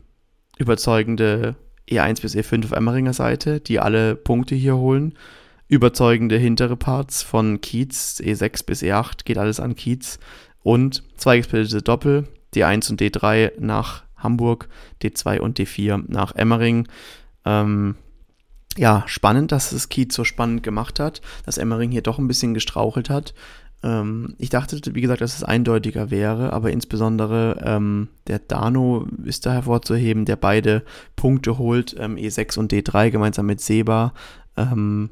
[0.58, 1.56] überzeugende
[1.88, 5.14] E1 bis E5 auf Emmeringer Seite, die alle Punkte hier holen.
[5.68, 10.18] Überzeugende hintere Parts von Kiez, E6 bis E8 geht alles an Kiez.
[10.62, 14.68] Und zwei Doppel, D1 und D3 nach Hamburg,
[15.02, 16.86] D2 und D4 nach Emmering.
[17.44, 17.96] Ähm,
[18.76, 22.54] ja, spannend, dass es Kiez so spannend gemacht hat, dass Emmering hier doch ein bisschen
[22.54, 23.34] gestrauchelt hat.
[23.82, 29.46] Ähm, ich dachte, wie gesagt, dass es eindeutiger wäre, aber insbesondere ähm, der Dano ist
[29.46, 30.82] da hervorzuheben, der beide
[31.16, 34.14] Punkte holt, ähm, E6 und D3 gemeinsam mit Seba.
[34.56, 35.10] Ähm,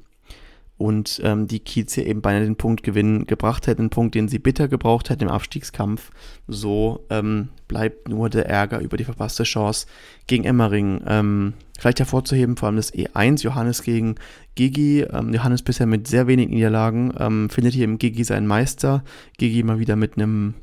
[0.81, 4.29] und ähm, die Kiez hier eben beinahe den Punkt gewinnen gebracht hätten, einen Punkt, den
[4.29, 6.11] sie bitter gebraucht hätten im Abstiegskampf.
[6.49, 9.87] So ähm, bleibt nur der Ärger über die verpasste Chance
[10.27, 11.03] gegen Emmering.
[11.07, 14.15] Ähm, vielleicht hervorzuheben, vor allem das E1, Johannes gegen
[14.55, 15.03] Gigi.
[15.03, 19.05] Ähm, Johannes bisher mit sehr wenigen Niederlagen, ähm, findet hier im Gigi seinen Meister.
[19.37, 20.55] Gigi mal wieder mit einem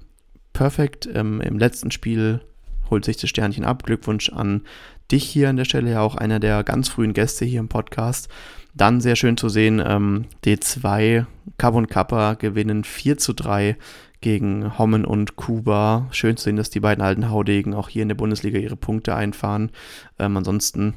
[0.52, 2.42] Perfect ähm, im letzten Spiel
[2.90, 3.84] holt sich das Sternchen ab.
[3.84, 4.64] Glückwunsch an
[5.12, 8.30] dich hier an der Stelle, ja auch einer der ganz frühen Gäste hier im Podcast.
[8.78, 11.26] Dann sehr schön zu sehen, ähm, D2,
[11.58, 13.76] Kapp und Kappa gewinnen 4 zu 3
[14.22, 16.08] gegen Hommen und Kuba.
[16.12, 19.16] Schön zu sehen, dass die beiden alten Haudegen auch hier in der Bundesliga ihre Punkte
[19.16, 19.72] einfahren.
[20.20, 20.94] Ähm, ansonsten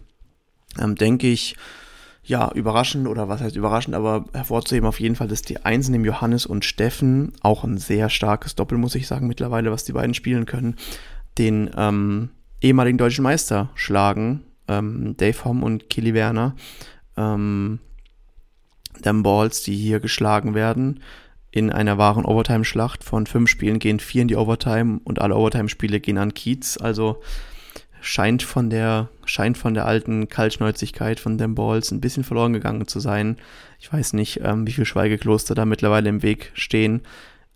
[0.79, 1.57] ähm, denke ich,
[2.23, 6.05] ja, überraschend oder was heißt überraschend, aber hervorzuheben auf jeden Fall, dass die Einsen im
[6.05, 10.13] Johannes und Steffen, auch ein sehr starkes Doppel, muss ich sagen, mittlerweile, was die beiden
[10.13, 10.77] spielen können,
[11.39, 12.29] den ähm,
[12.61, 16.55] ehemaligen deutschen Meister schlagen, ähm, Dave Homm und Kili Werner
[17.17, 17.79] ähm,
[19.05, 21.01] den Balls, die hier geschlagen werden.
[21.53, 26.01] In einer wahren Overtime-Schlacht von fünf Spielen gehen vier in die Overtime und alle Overtime-Spiele
[26.01, 26.77] gehen an Kiez.
[26.77, 27.21] Also
[28.01, 32.87] scheint von der, scheint von der alten Kaltschnäuzigkeit von den Balls ein bisschen verloren gegangen
[32.87, 33.37] zu sein.
[33.79, 37.03] Ich weiß nicht, ähm, wie viele Schweigekloster da mittlerweile im Weg stehen.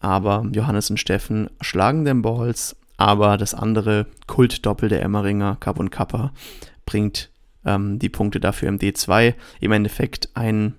[0.00, 2.76] Aber Johannes und Steffen schlagen den Balls.
[2.96, 6.32] Aber das andere Kultdoppel der Emmeringer, Kapp und Kappa,
[6.86, 7.30] bringt
[7.64, 9.34] ähm, die Punkte dafür im D2.
[9.60, 10.74] Im Endeffekt ein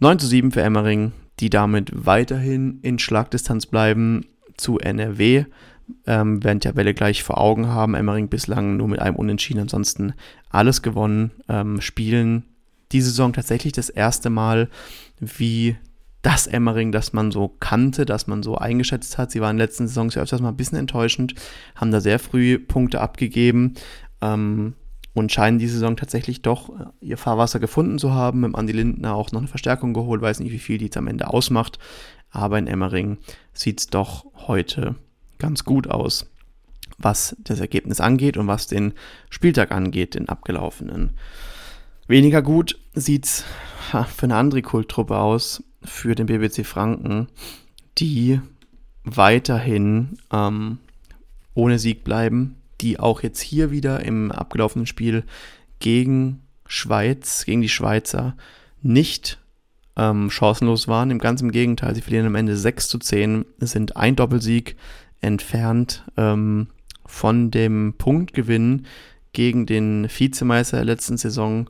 [0.00, 4.26] 9 zu 7 für Emmering, die damit weiterhin in Schlagdistanz bleiben
[4.56, 5.44] zu NRW.
[6.06, 7.94] Ähm, während Tabelle gleich vor Augen haben.
[7.94, 10.14] Emmering bislang nur mit einem Unentschieden, ansonsten
[10.48, 11.32] alles gewonnen.
[11.48, 12.44] Ähm, spielen
[12.92, 14.68] die Saison tatsächlich das erste Mal
[15.20, 15.76] wie
[16.22, 19.32] das Emmering, das man so kannte, das man so eingeschätzt hat.
[19.32, 21.34] Sie waren in den letzten Saisons ja öfters mal ein bisschen enttäuschend,
[21.74, 23.74] haben da sehr früh Punkte abgegeben.
[24.20, 24.74] Ähm,
[25.14, 28.40] und scheinen die Saison tatsächlich doch äh, ihr Fahrwasser gefunden zu haben.
[28.40, 31.08] Mit Andi Lindner auch noch eine Verstärkung geholt, weiß nicht, wie viel die jetzt am
[31.08, 31.78] Ende ausmacht.
[32.30, 33.18] Aber in Emmering
[33.52, 34.94] sieht es doch heute
[35.38, 36.30] ganz gut aus,
[36.98, 38.94] was das Ergebnis angeht und was den
[39.28, 41.10] Spieltag angeht, den abgelaufenen.
[42.06, 43.44] Weniger gut sieht es
[43.90, 47.28] für eine andere Kulttruppe aus, für den BBC Franken,
[47.98, 48.40] die
[49.04, 50.78] weiterhin ähm,
[51.54, 55.24] ohne Sieg bleiben, die auch jetzt hier wieder im abgelaufenen Spiel
[55.78, 58.36] gegen Schweiz, gegen die Schweizer
[58.80, 59.38] nicht
[59.96, 61.10] ähm, chancenlos waren.
[61.10, 64.76] Im ganzen Gegenteil, sie verlieren am Ende 6 zu 10, sind ein Doppelsieg
[65.20, 66.68] entfernt ähm,
[67.06, 68.86] von dem Punktgewinn
[69.32, 71.68] gegen den Vizemeister der letzten Saison.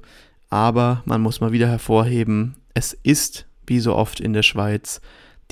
[0.51, 5.01] Aber man muss mal wieder hervorheben, es ist, wie so oft in der Schweiz,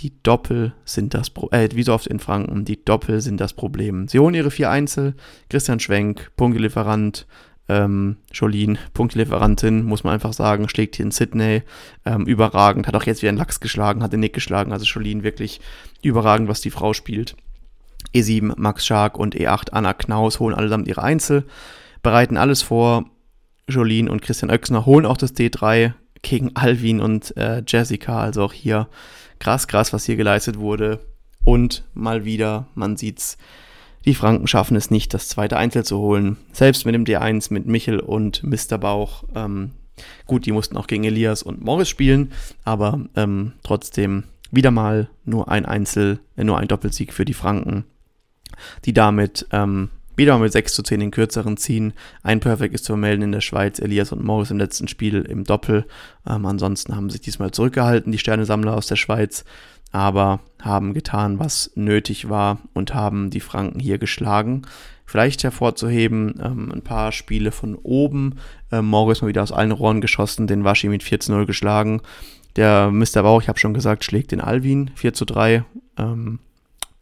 [0.01, 3.53] die Doppel sind das Pro äh, wie so oft in Franken, die Doppel sind das
[3.53, 4.09] Problem.
[4.09, 5.14] Sie holen ihre vier Einzel,
[5.51, 7.26] Christian Schwenk, Punktelieferant,
[7.68, 11.62] ähm, Jolien, Punktelieferantin, muss man einfach sagen, schlägt hier in Sydney
[12.07, 15.22] ähm, überragend, hat auch jetzt wieder einen Lachs geschlagen, hat den Nick geschlagen, also Jolien
[15.22, 15.61] wirklich
[16.03, 17.36] überragend, was die Frau spielt.
[18.14, 21.44] E7 Max Schark und E8 Anna Knaus holen allesamt ihre Einzel,
[22.03, 23.05] bereiten alles vor.
[23.68, 25.92] Jolien und Christian Oechsner holen auch das D3
[26.22, 28.88] gegen Alvin und äh, Jessica, also auch hier
[29.41, 31.01] krass, krass, was hier geleistet wurde.
[31.45, 33.36] Und mal wieder, man sieht's,
[34.05, 36.36] die Franken schaffen es nicht, das zweite Einzel zu holen.
[36.53, 38.78] Selbst mit dem D1 mit Michel und Mr.
[38.78, 39.24] Bauch.
[39.34, 39.72] Ähm,
[40.26, 42.32] gut, die mussten auch gegen Elias und Morris spielen,
[42.64, 47.84] aber ähm, trotzdem wieder mal nur ein Einzel, äh, nur ein Doppelsieg für die Franken,
[48.84, 51.94] die damit ähm, wieder mal mit 6 zu 10 den kürzeren ziehen.
[52.22, 55.44] Ein Perfect ist zu vermelden in der Schweiz, Elias und Morris im letzten Spiel im
[55.44, 55.86] Doppel.
[56.28, 59.44] Ähm, ansonsten haben sich diesmal zurückgehalten, die Sternesammler aus der Schweiz
[59.92, 64.62] aber haben getan, was nötig war und haben die Franken hier geschlagen.
[65.04, 68.36] Vielleicht hervorzuheben, ähm, ein paar Spiele von oben.
[68.70, 72.00] Ähm, Morris mal wieder aus allen Rohren geschossen, den Waschi mit 4 zu 0 geschlagen.
[72.56, 73.22] Der Mr.
[73.22, 75.64] Bauch, ich habe schon gesagt, schlägt den Alvin 4 zu 3.
[75.98, 76.38] Ähm,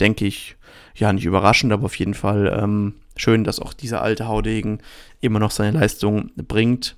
[0.00, 0.56] denke ich,
[0.94, 4.80] ja, nicht überraschend, aber auf jeden Fall ähm, schön, dass auch dieser alte Haudegen
[5.20, 6.96] immer noch seine Leistung bringt.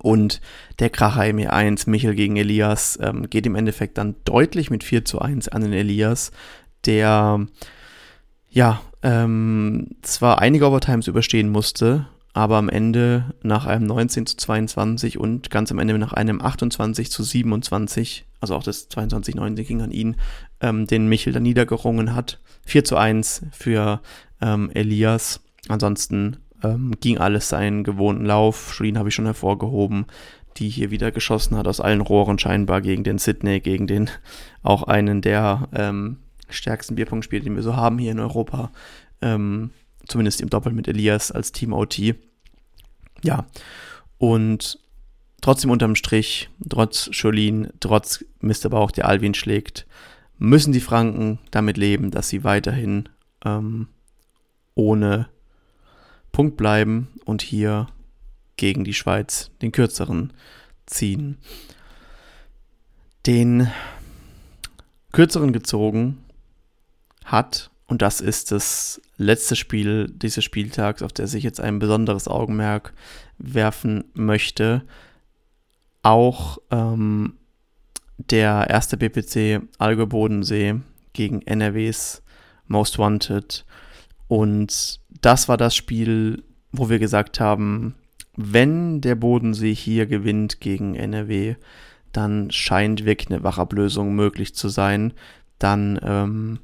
[0.00, 0.40] Und
[0.78, 5.04] der Kracher im E1, Michel gegen Elias, ähm, geht im Endeffekt dann deutlich mit 4
[5.04, 6.30] zu 1 an den Elias,
[6.84, 7.46] der
[8.50, 15.18] ja ähm, zwar einige Overtimes überstehen musste, aber am Ende nach einem 19 zu 22
[15.18, 19.90] und ganz am Ende nach einem 28 zu 27, also auch das 22-19 ging an
[19.90, 20.16] ihn,
[20.60, 22.38] ähm, den Michel dann niedergerungen hat.
[22.68, 24.00] 4 zu 1 für
[24.42, 25.40] ähm, Elias.
[25.68, 28.74] Ansonsten ähm, ging alles seinen gewohnten Lauf.
[28.74, 30.04] Shreen habe ich schon hervorgehoben,
[30.58, 34.10] die hier wieder geschossen hat aus allen Rohren scheinbar gegen den Sydney, gegen den
[34.62, 36.18] auch einen der ähm,
[36.50, 38.70] stärksten Bierpunktspiele, den wir so haben hier in Europa.
[39.22, 39.70] Ähm,
[40.06, 42.14] zumindest im Doppel mit Elias als Team OT.
[43.22, 43.46] Ja,
[44.18, 44.78] und
[45.40, 48.68] trotzdem unterm Strich, trotz Jolien, trotz Mr.
[48.68, 49.86] Bauch, der Alvin schlägt,
[50.38, 53.08] müssen die Franken damit leben, dass sie weiterhin
[53.44, 53.88] ähm,
[54.74, 55.28] ohne
[56.32, 57.88] Punkt bleiben und hier
[58.56, 60.32] gegen die Schweiz den kürzeren
[60.86, 61.38] ziehen.
[63.26, 63.68] Den
[65.12, 66.18] kürzeren gezogen
[67.24, 72.28] hat, und das ist das letzte Spiel dieses Spieltags, auf das ich jetzt ein besonderes
[72.28, 72.92] Augenmerk
[73.38, 74.84] werfen möchte,
[76.02, 77.34] auch ähm,
[78.18, 80.76] der erste BPC Allgäu Bodensee
[81.12, 82.22] gegen NRWs
[82.66, 83.64] Most Wanted
[84.28, 87.94] und das war das Spiel, wo wir gesagt haben,
[88.36, 91.56] wenn der Bodensee hier gewinnt gegen NRW,
[92.12, 95.12] dann scheint wirklich eine Wachablösung möglich zu sein.
[95.58, 96.60] Dann ähm,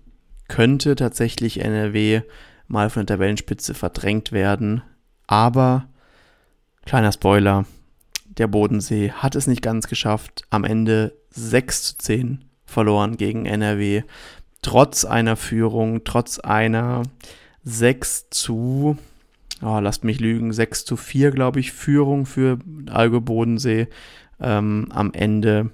[0.47, 2.23] könnte tatsächlich NRW
[2.69, 4.83] mal von der Tabellenspitze verdrängt werden.
[5.27, 5.89] Aber,
[6.87, 7.65] kleiner Spoiler,
[8.27, 10.45] der Bodensee hat es nicht ganz geschafft.
[10.51, 14.03] Am Ende 6 zu 10 verloren gegen NRW.
[14.63, 17.03] Trotz einer Führung, trotz einer
[17.65, 18.97] 6 zu,
[19.63, 23.89] oh, lasst mich lügen, 6 zu 4, glaube ich, Führung für Algo Bodensee.
[24.41, 25.71] Ähm, am Ende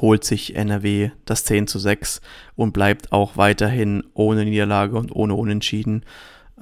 [0.00, 2.20] holt sich NRW das 10 zu 6
[2.56, 6.04] und bleibt auch weiterhin ohne Niederlage und ohne Unentschieden.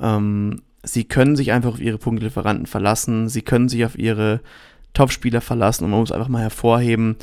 [0.00, 4.40] Ähm, sie können sich einfach auf ihre Punktelieferanten verlassen, sie können sich auf ihre
[4.92, 7.16] Topspieler verlassen und man muss einfach mal hervorheben,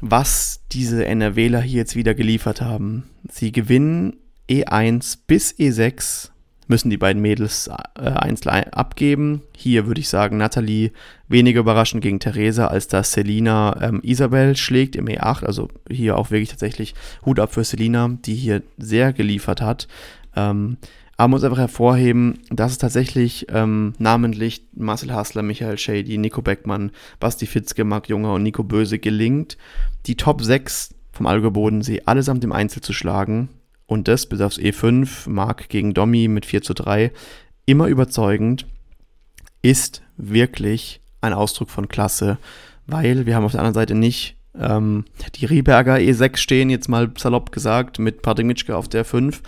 [0.00, 3.10] was diese NRWler hier jetzt wieder geliefert haben.
[3.30, 4.16] Sie gewinnen
[4.48, 6.30] E1 bis E6
[6.68, 7.68] müssen die beiden Mädels
[7.98, 9.42] äh, einzeln abgeben.
[9.56, 10.92] Hier würde ich sagen, Nathalie
[11.26, 15.44] weniger überraschend gegen Theresa, als dass Selina ähm, Isabel schlägt im E8.
[15.44, 16.94] Also hier auch wirklich tatsächlich
[17.24, 19.88] Hut ab für Selina, die hier sehr geliefert hat.
[20.36, 20.76] Ähm,
[21.18, 26.92] aber muss einfach hervorheben, dass es tatsächlich ähm, namentlich Marcel Hassler, Michael Shady, Nico Beckmann,
[27.18, 29.58] Basti Fitzke, Marc Junger und Nico Böse gelingt,
[30.06, 33.48] die Top 6 vom Allgäu Bodensee allesamt im Einzel zu schlagen.
[33.86, 37.10] Und das bis aufs E5, Mark gegen Domi mit 4 zu 3,
[37.66, 38.66] immer überzeugend,
[39.60, 42.38] ist wirklich ein Ausdruck von Klasse,
[42.86, 45.04] weil wir haben auf der anderen Seite nicht ähm,
[45.34, 49.42] die Rieberger E6 stehen, jetzt mal salopp gesagt, mit Patrick Mitschke auf der 5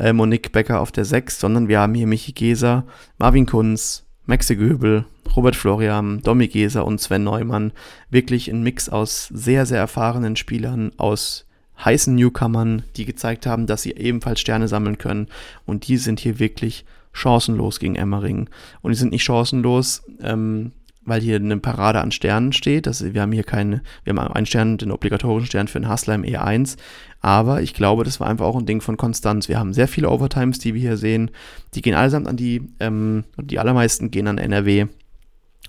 [0.00, 2.84] äh, Monique Becker auf der 6, sondern wir haben hier Michi Geser,
[3.18, 5.04] Marvin Kunz, Maxe Göbel,
[5.36, 7.72] Robert Florian, Domi Geser und Sven Neumann.
[8.10, 11.46] Wirklich ein Mix aus sehr, sehr erfahrenen Spielern, aus
[11.84, 15.28] heißen Newcomern, die gezeigt haben, dass sie ebenfalls Sterne sammeln können.
[15.66, 18.48] Und die sind hier wirklich chancenlos gegen Emmering.
[18.82, 20.72] Und die sind nicht chancenlos, ähm,
[21.04, 22.86] weil hier eine Parade an Sternen steht.
[22.86, 26.14] Das, wir haben hier keine, wir haben einen Stern, den obligatorischen Stern für den Hustler
[26.14, 26.76] im E1.
[27.20, 29.48] Aber ich glaube, das war einfach auch ein Ding von Konstanz.
[29.48, 31.30] Wir haben sehr viele Overtimes, die wir hier sehen.
[31.74, 34.86] Die gehen allesamt an die, ähm, die allermeisten gehen an NRW.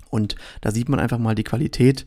[0.09, 2.05] Und da sieht man einfach mal die Qualität,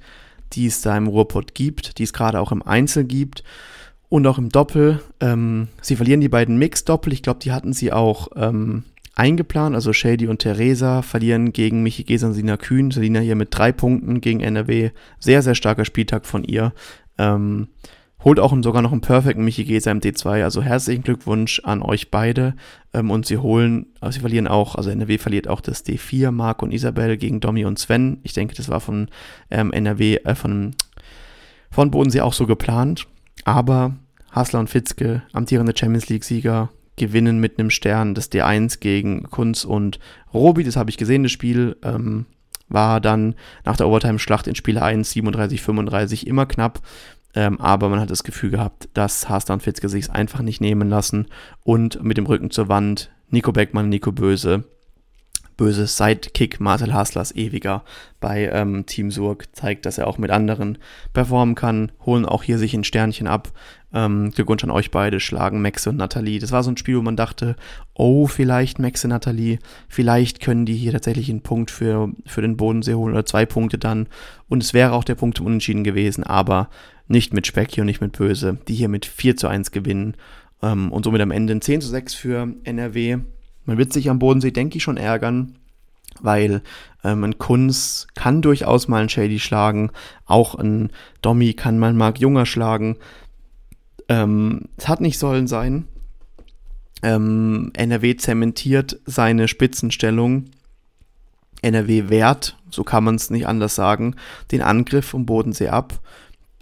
[0.52, 3.42] die es da im Ruhrpott gibt, die es gerade auch im Einzel gibt
[4.08, 5.00] und auch im Doppel.
[5.20, 7.12] Ähm, sie verlieren die beiden Mix-Doppel.
[7.12, 8.84] Ich glaube, die hatten sie auch ähm,
[9.14, 9.74] eingeplant.
[9.74, 12.90] Also Shady und Theresa verlieren gegen Michi Geser und Sina Kühn.
[12.90, 14.90] Selina hier mit drei Punkten gegen NRW.
[15.18, 16.72] Sehr, sehr starker Spieltag von ihr.
[17.18, 17.68] Ähm,
[18.24, 20.42] holt auch sogar noch einen perfekten Michi Geser im D2.
[20.42, 22.54] Also herzlichen Glückwunsch an euch beide.
[22.92, 26.62] Ähm, und sie holen, also sie verlieren auch, also NRW verliert auch das D4, Marc
[26.62, 28.18] und Isabel gegen Domi und Sven.
[28.22, 29.08] Ich denke, das war von
[29.50, 30.74] ähm, NRW, äh, von,
[31.70, 33.06] von Bodensee auch so geplant.
[33.44, 33.94] Aber
[34.32, 39.98] Hasler und Fitzke, amtierende Champions League-Sieger, gewinnen mit einem Stern das D1 gegen Kunz und
[40.32, 40.64] Robi.
[40.64, 41.76] Das habe ich gesehen, das Spiel.
[41.82, 42.26] Ähm,
[42.68, 43.34] war dann
[43.64, 46.80] nach der Overtime-Schlacht in Spiel 1 37, 35 immer knapp.
[47.34, 50.88] Ähm, aber man hat das Gefühl gehabt, dass Hasler und Fitzke sich einfach nicht nehmen
[50.88, 51.26] lassen
[51.64, 54.64] und mit dem Rücken zur Wand Nico Beckmann, Nico Böse
[55.56, 57.84] böses Sidekick Marcel Haslers ewiger
[58.20, 60.78] bei ähm, Team Surg zeigt, dass er auch mit anderen
[61.12, 63.52] performen kann, holen auch hier sich ein Sternchen ab.
[63.92, 66.40] Ähm, Glückwunsch an euch beide, schlagen Max und Nathalie.
[66.40, 67.54] Das war so ein Spiel, wo man dachte,
[67.94, 72.56] oh, vielleicht Max und Nathalie, vielleicht können die hier tatsächlich einen Punkt für, für den
[72.56, 74.08] Bodensee holen oder zwei Punkte dann.
[74.48, 76.70] Und es wäre auch der Punkt zum Unentschieden gewesen, aber
[77.06, 80.16] nicht mit Specki und nicht mit Böse, die hier mit 4 zu 1 gewinnen
[80.62, 83.18] ähm, und somit am Ende ein 10 zu 6 für NRW.
[83.64, 85.56] Man wird sich am Bodensee, denke ich, schon ärgern,
[86.20, 86.62] weil
[87.02, 89.90] ähm, ein Kunz kann durchaus mal einen Shady schlagen,
[90.26, 90.90] auch ein
[91.22, 92.96] Dommy kann mal Mark Junger schlagen.
[94.08, 95.88] Ähm, es hat nicht sollen sein.
[97.02, 100.46] Ähm, NRW zementiert seine Spitzenstellung.
[101.62, 104.16] NRW wehrt, so kann man es nicht anders sagen,
[104.52, 106.00] den Angriff vom Bodensee ab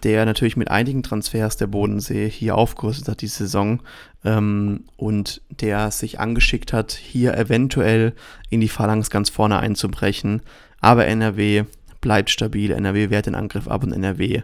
[0.03, 3.81] der natürlich mit einigen Transfers der Bodensee hier aufgerüstet hat die Saison
[4.25, 8.13] ähm, und der sich angeschickt hat, hier eventuell
[8.49, 10.41] in die Phalanx ganz vorne einzubrechen.
[10.81, 11.63] Aber NRW
[12.01, 14.41] bleibt stabil, NRW wehrt den Angriff ab und NRW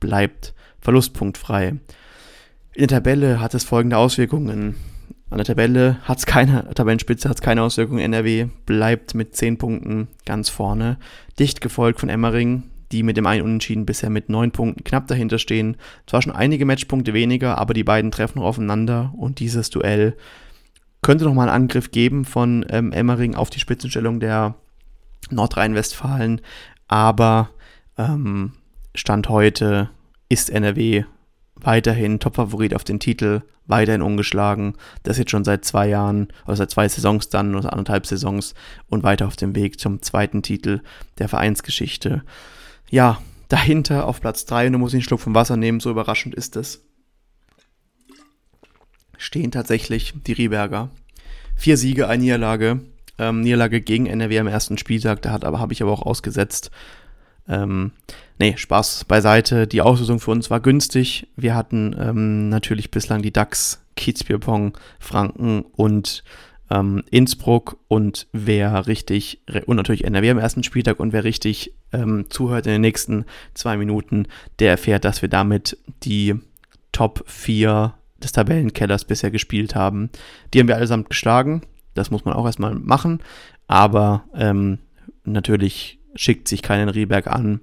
[0.00, 1.76] bleibt verlustpunktfrei.
[2.74, 4.76] In der Tabelle hat es folgende Auswirkungen.
[5.28, 8.00] An der Tabelle hat es keine, Tabellenspitze hat es keine Auswirkungen.
[8.00, 10.98] NRW bleibt mit 10 Punkten ganz vorne.
[11.38, 15.38] Dicht gefolgt von Emmering, die mit dem einen Unentschieden bisher mit neun Punkten knapp dahinter
[15.38, 15.76] stehen.
[16.06, 20.16] Zwar schon einige Matchpunkte weniger, aber die beiden treffen noch aufeinander und dieses Duell
[21.00, 24.54] könnte nochmal einen Angriff geben von ähm, Emmering auf die Spitzenstellung der
[25.30, 26.40] Nordrhein-Westfalen,
[26.86, 27.50] aber
[27.98, 28.52] ähm,
[28.94, 29.90] Stand heute
[30.28, 31.04] ist NRW
[31.56, 34.74] weiterhin Topfavorit auf den Titel, weiterhin ungeschlagen.
[35.02, 38.54] Das jetzt schon seit zwei Jahren, oder seit zwei Saisons dann, oder anderthalb Saisons
[38.88, 40.80] und weiter auf dem Weg zum zweiten Titel
[41.18, 42.22] der Vereinsgeschichte
[42.92, 46.34] ja, dahinter auf Platz 3, und du musst einen Schluck vom Wasser nehmen, so überraschend
[46.34, 46.84] ist es,
[49.16, 50.90] stehen tatsächlich die Rieberger.
[51.56, 52.80] Vier Siege, eine Niederlage.
[53.18, 56.70] Ähm, Niederlage gegen NRW am ersten Spieltag, da aber habe ich aber auch ausgesetzt.
[57.48, 57.92] Ähm,
[58.38, 59.66] nee, Spaß beiseite.
[59.66, 61.28] Die Auslösung für uns war günstig.
[61.34, 66.24] Wir hatten ähm, natürlich bislang die DAX, Kiezbierpong, Franken und
[66.72, 72.26] ähm, Innsbruck und wer richtig, und natürlich NRW am ersten Spieltag und wer richtig ähm,
[72.30, 74.26] zuhört in den nächsten zwei Minuten,
[74.58, 76.34] der erfährt, dass wir damit die
[76.90, 80.10] Top 4 des Tabellenkellers bisher gespielt haben.
[80.52, 81.62] Die haben wir allesamt geschlagen.
[81.94, 83.20] Das muss man auch erstmal machen.
[83.66, 84.78] Aber ähm,
[85.24, 87.60] natürlich schickt sich keinen Rieberg an,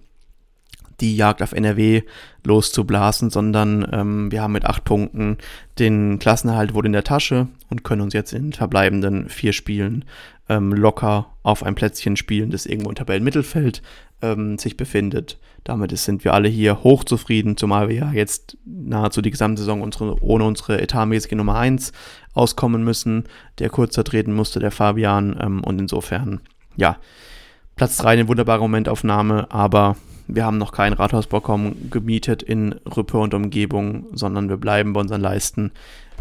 [1.02, 2.04] die Jagd auf NRW
[2.46, 5.38] loszublasen, sondern ähm, wir haben mit acht Punkten
[5.78, 10.06] den Klassenerhalt wohl in der Tasche und können uns jetzt in verbleibenden vier Spielen
[10.50, 13.82] ähm, locker auf ein Plätzchen spielen, das irgendwo im Tabellenmittelfeld
[14.22, 15.38] ähm, sich befindet.
[15.64, 20.22] Damit sind wir alle hier hochzufrieden, zumal wir ja jetzt nahezu die gesamte Saison unsere,
[20.22, 21.92] ohne unsere etatmäßige Nummer 1
[22.34, 23.26] auskommen müssen.
[23.60, 25.38] Der kurz treten musste, der Fabian.
[25.40, 26.42] Ähm, und insofern,
[26.76, 26.98] ja,
[27.76, 29.96] Platz 3 eine wunderbare Momentaufnahme, aber
[30.30, 35.22] wir haben noch keinen Rathausbalkon gemietet in Rüppe und Umgebung, sondern wir bleiben bei unseren
[35.22, 35.72] Leisten.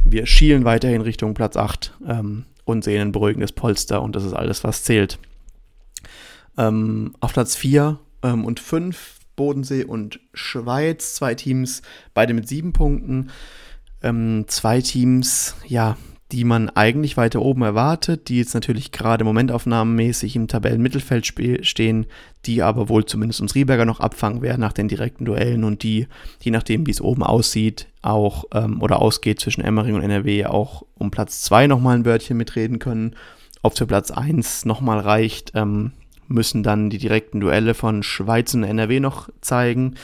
[0.04, 4.32] Wir schielen weiterhin Richtung Platz 8 ähm, und sehen ein beruhigendes Polster und das ist
[4.32, 5.18] alles, was zählt.
[6.56, 11.14] Ähm, auf Platz 4 ähm, und 5 Bodensee und Schweiz.
[11.14, 11.82] Zwei Teams,
[12.12, 13.30] beide mit sieben Punkten.
[14.02, 15.96] Ähm, zwei Teams, ja,
[16.30, 21.26] die man eigentlich weiter oben erwartet, die jetzt natürlich gerade momentaufnahmenmäßig im Tabellenmittelfeld
[21.66, 22.06] stehen,
[22.44, 26.06] die aber wohl zumindest uns Rieberger noch abfangen werden nach den direkten Duellen und die,
[26.40, 30.84] je nachdem wie es oben aussieht, auch ähm, oder ausgeht zwischen Emmering und NRW, auch
[30.96, 33.16] um Platz 2 nochmal ein Wörtchen mitreden können.
[33.62, 35.92] Ob für Platz 1 nochmal reicht, ähm,
[36.26, 39.94] müssen dann die direkten Duelle von Schweiz und NRW noch zeigen.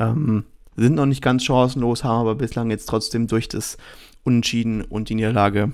[0.00, 0.44] Ähm,
[0.76, 3.76] sind noch nicht ganz chancenlos, haben aber bislang jetzt trotzdem durch das
[4.24, 5.72] Unentschieden und die Niederlage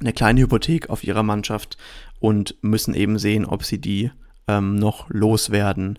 [0.00, 1.76] eine kleine Hypothek auf ihrer Mannschaft
[2.20, 4.10] und müssen eben sehen, ob sie die
[4.48, 5.98] ähm, noch loswerden.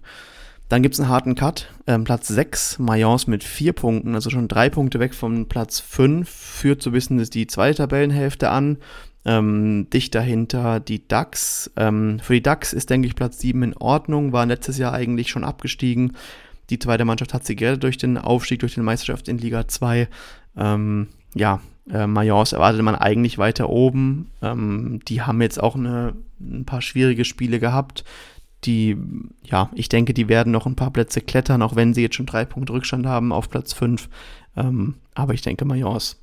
[0.70, 1.72] Dann gibt es einen harten Cut.
[1.86, 6.28] Ähm, Platz 6, Mayence mit 4 Punkten, also schon 3 Punkte weg von Platz 5,
[6.28, 8.78] führt so ein bisschen die zweite Tabellenhälfte an.
[9.28, 11.72] Ähm, dicht dahinter die DAX.
[11.78, 15.30] Ähm, für die DAX ist, denke ich, Platz 7 in Ordnung, war letztes Jahr eigentlich
[15.30, 16.14] schon abgestiegen.
[16.70, 20.08] Die zweite Mannschaft hat sie gerettet durch den Aufstieg, durch die Meisterschaft in Liga 2.
[20.58, 21.60] Ähm, ja,
[21.92, 24.32] äh, Mayence erwartet man eigentlich weiter oben.
[24.42, 28.04] Ähm, die haben jetzt auch eine, ein paar schwierige Spiele gehabt.
[28.64, 28.98] Die,
[29.44, 32.26] ja, ich denke, die werden noch ein paar Plätze klettern, auch wenn sie jetzt schon
[32.26, 34.10] drei Punkte Rückstand haben auf Platz 5.
[34.58, 36.18] Ähm, aber ich denke, Mayence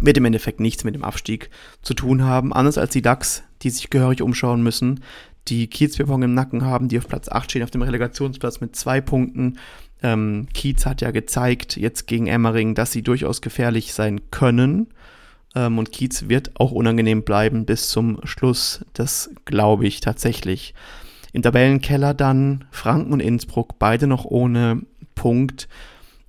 [0.00, 1.50] wird im Endeffekt nichts mit dem Abstieg
[1.82, 2.52] zu tun haben.
[2.52, 5.00] Anders als die DAX, die sich gehörig umschauen müssen,
[5.48, 9.00] die Kiezbierpong im Nacken haben, die auf Platz 8 stehen, auf dem Relegationsplatz mit zwei
[9.00, 9.58] Punkten.
[10.02, 14.88] Ähm, Kiez hat ja gezeigt, jetzt gegen Emmering, dass sie durchaus gefährlich sein können.
[15.54, 18.84] Ähm, und Kiez wird auch unangenehm bleiben bis zum Schluss.
[18.92, 20.74] Das glaube ich tatsächlich.
[21.32, 24.82] Im Tabellenkeller dann Franken und Innsbruck, beide noch ohne
[25.14, 25.68] Punkt.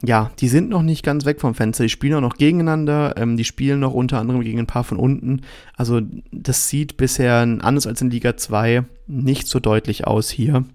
[0.03, 1.83] Ja, die sind noch nicht ganz weg vom Fenster.
[1.83, 3.15] Die spielen auch noch gegeneinander.
[3.17, 5.41] Ähm, die spielen noch unter anderem gegen ein paar von unten.
[5.75, 6.01] Also,
[6.31, 10.65] das sieht bisher anders als in Liga 2 nicht so deutlich aus hier.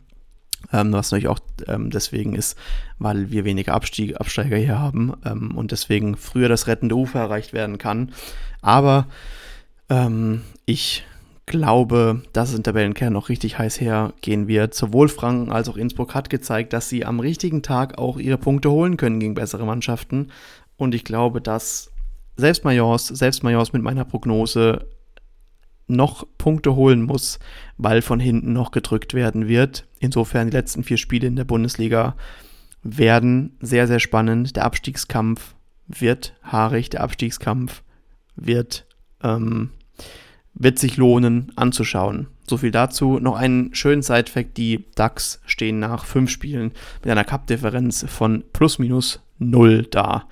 [0.73, 2.57] Ähm, was natürlich auch ähm, deswegen ist,
[2.99, 7.53] weil wir weniger Abstieg, Absteiger hier haben ähm, und deswegen früher das rettende Ufer erreicht
[7.53, 8.13] werden kann.
[8.63, 9.07] Aber
[9.91, 11.05] ähm, ich
[11.47, 14.75] glaube, dass es in Tabellenkern noch richtig heiß hergehen wird.
[14.75, 18.71] Sowohl Franken als auch Innsbruck hat gezeigt, dass sie am richtigen Tag auch ihre Punkte
[18.71, 20.29] holen können gegen bessere Mannschaften.
[20.77, 21.91] Und ich glaube, dass
[22.37, 24.87] selbst Mayence, selbst Mayence mit meiner Prognose
[25.87, 27.39] noch Punkte holen muss,
[27.77, 29.87] weil von hinten noch gedrückt werden wird.
[30.01, 32.17] Insofern die letzten vier Spiele in der Bundesliga
[32.83, 34.57] werden sehr, sehr spannend.
[34.57, 35.55] Der Abstiegskampf
[35.87, 37.83] wird haarig, der Abstiegskampf
[38.37, 38.87] wird,
[39.23, 39.71] ähm,
[40.55, 42.29] wird sich lohnen anzuschauen.
[42.47, 43.19] So viel dazu.
[43.19, 46.73] Noch einen schönen Side-Fact: Die DAX stehen nach fünf Spielen
[47.03, 50.29] mit einer Cup-Differenz von plus minus null da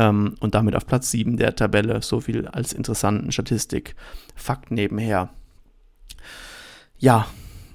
[0.00, 2.02] ähm, und damit auf Platz 7 der Tabelle.
[2.02, 5.28] So viel als interessanten Statistik-Fakt nebenher.
[6.98, 7.26] Ja,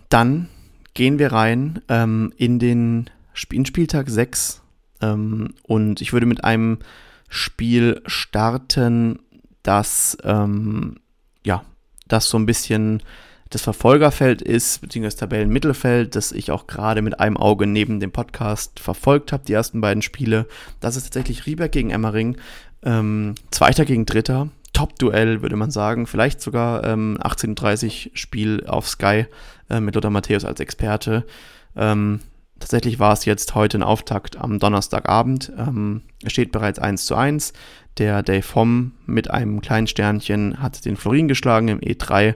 [0.10, 0.50] dann
[0.96, 3.10] gehen wir rein ähm, in den
[3.52, 4.62] in Spieltag 6
[5.02, 6.80] ähm, und ich würde mit einem
[7.28, 9.20] Spiel starten,
[9.62, 10.98] das ähm,
[11.46, 11.64] ja,
[12.08, 13.04] das so ein bisschen
[13.50, 18.12] das Verfolgerfeld ist, beziehungsweise das Tabellenmittelfeld, das ich auch gerade mit einem Auge neben dem
[18.12, 20.48] Podcast verfolgt habe, die ersten beiden Spiele.
[20.80, 22.38] Das ist tatsächlich Rieberg gegen Emmering,
[22.84, 24.50] ähm, Zweiter gegen Dritter.
[24.74, 26.06] Top-Duell, würde man sagen.
[26.06, 29.26] Vielleicht sogar ähm, 18.30 Spiel auf Sky
[29.70, 31.26] äh, mit Lothar Matthäus als Experte.
[31.78, 32.20] Ähm,
[32.60, 35.52] tatsächlich war es jetzt heute ein Auftakt am Donnerstagabend.
[35.58, 37.54] Ähm, es steht bereits 1 zu 1.
[37.98, 42.36] Der Dave Homm mit einem kleinen Sternchen hat den Florin geschlagen im E3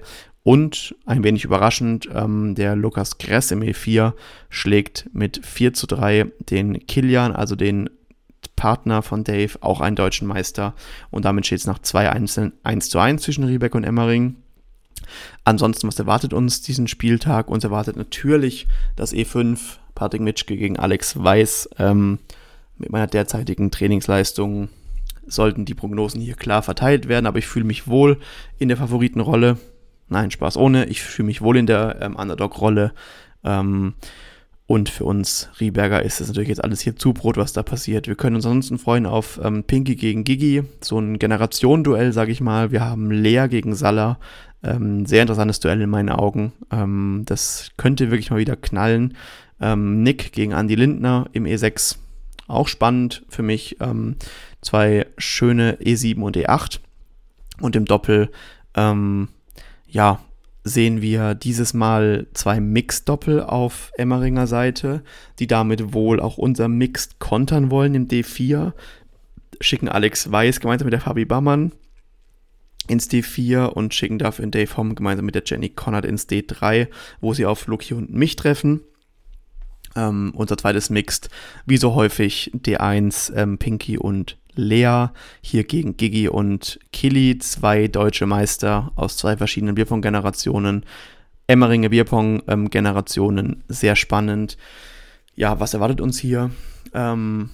[0.49, 4.13] und ein wenig überraschend, ähm, der Lukas Gress im E4
[4.49, 7.87] schlägt mit 4 zu 3 den Kilian, also den
[8.55, 10.73] Partner von Dave, auch einen deutschen Meister.
[11.11, 14.37] Und damit steht es nach zwei Einzelnen 1 zu 1 zwischen Riebeck und Emmering.
[15.43, 17.47] Ansonsten, was erwartet uns diesen Spieltag?
[17.47, 19.59] Uns erwartet natürlich das E5
[19.93, 21.69] Patrick Mitschke gegen Alex Weiß.
[21.77, 22.17] Ähm,
[22.79, 24.69] mit meiner derzeitigen Trainingsleistung
[25.27, 28.17] sollten die Prognosen hier klar verteilt werden, aber ich fühle mich wohl
[28.57, 29.59] in der Favoritenrolle.
[30.09, 30.85] Nein, Spaß ohne.
[30.85, 32.93] Ich fühle mich wohl in der ähm, Underdog-Rolle.
[33.43, 33.93] Ähm,
[34.69, 38.07] und für uns Rieberger ist es natürlich jetzt alles hier Zubrot, was da passiert.
[38.07, 42.39] Wir können uns ansonsten freuen auf ähm, Pinky gegen Gigi, so ein Generationenduell, sage ich
[42.39, 42.71] mal.
[42.71, 44.19] Wir haben Lea gegen Salah.
[44.61, 46.53] Ähm, sehr interessantes Duell in meinen Augen.
[46.71, 49.15] Ähm, das könnte wirklich mal wieder knallen.
[49.59, 51.95] Ähm, Nick gegen Andy Lindner im E6.
[52.47, 53.77] Auch spannend für mich.
[53.79, 54.17] Ähm,
[54.61, 56.79] zwei schöne E7 und E8.
[57.59, 58.29] Und im Doppel
[58.75, 59.29] ähm,
[59.89, 60.19] ja,
[60.63, 65.03] sehen wir dieses Mal zwei Mixed-Doppel auf Emmeringer Seite,
[65.39, 68.73] die damit wohl auch unser Mixed kontern wollen im D4.
[69.61, 71.71] Schicken Alex Weiß gemeinsam mit der Fabi Bammann
[72.87, 76.87] ins D4 und schicken dafür in Dave Homm gemeinsam mit der Jenny Connard ins D3,
[77.21, 78.81] wo sie auf Lucky und mich treffen.
[79.95, 81.29] Ähm, unser zweites Mixed,
[81.65, 85.07] wie so häufig, D1, ähm, Pinky und Lea.
[85.41, 90.85] Hier gegen Gigi und Killy, zwei deutsche Meister aus zwei verschiedenen Bierpong-Generationen.
[91.47, 94.57] Emmeringer Bierpong-Generationen, sehr spannend.
[95.35, 96.51] Ja, was erwartet uns hier?
[96.93, 97.49] Ähm,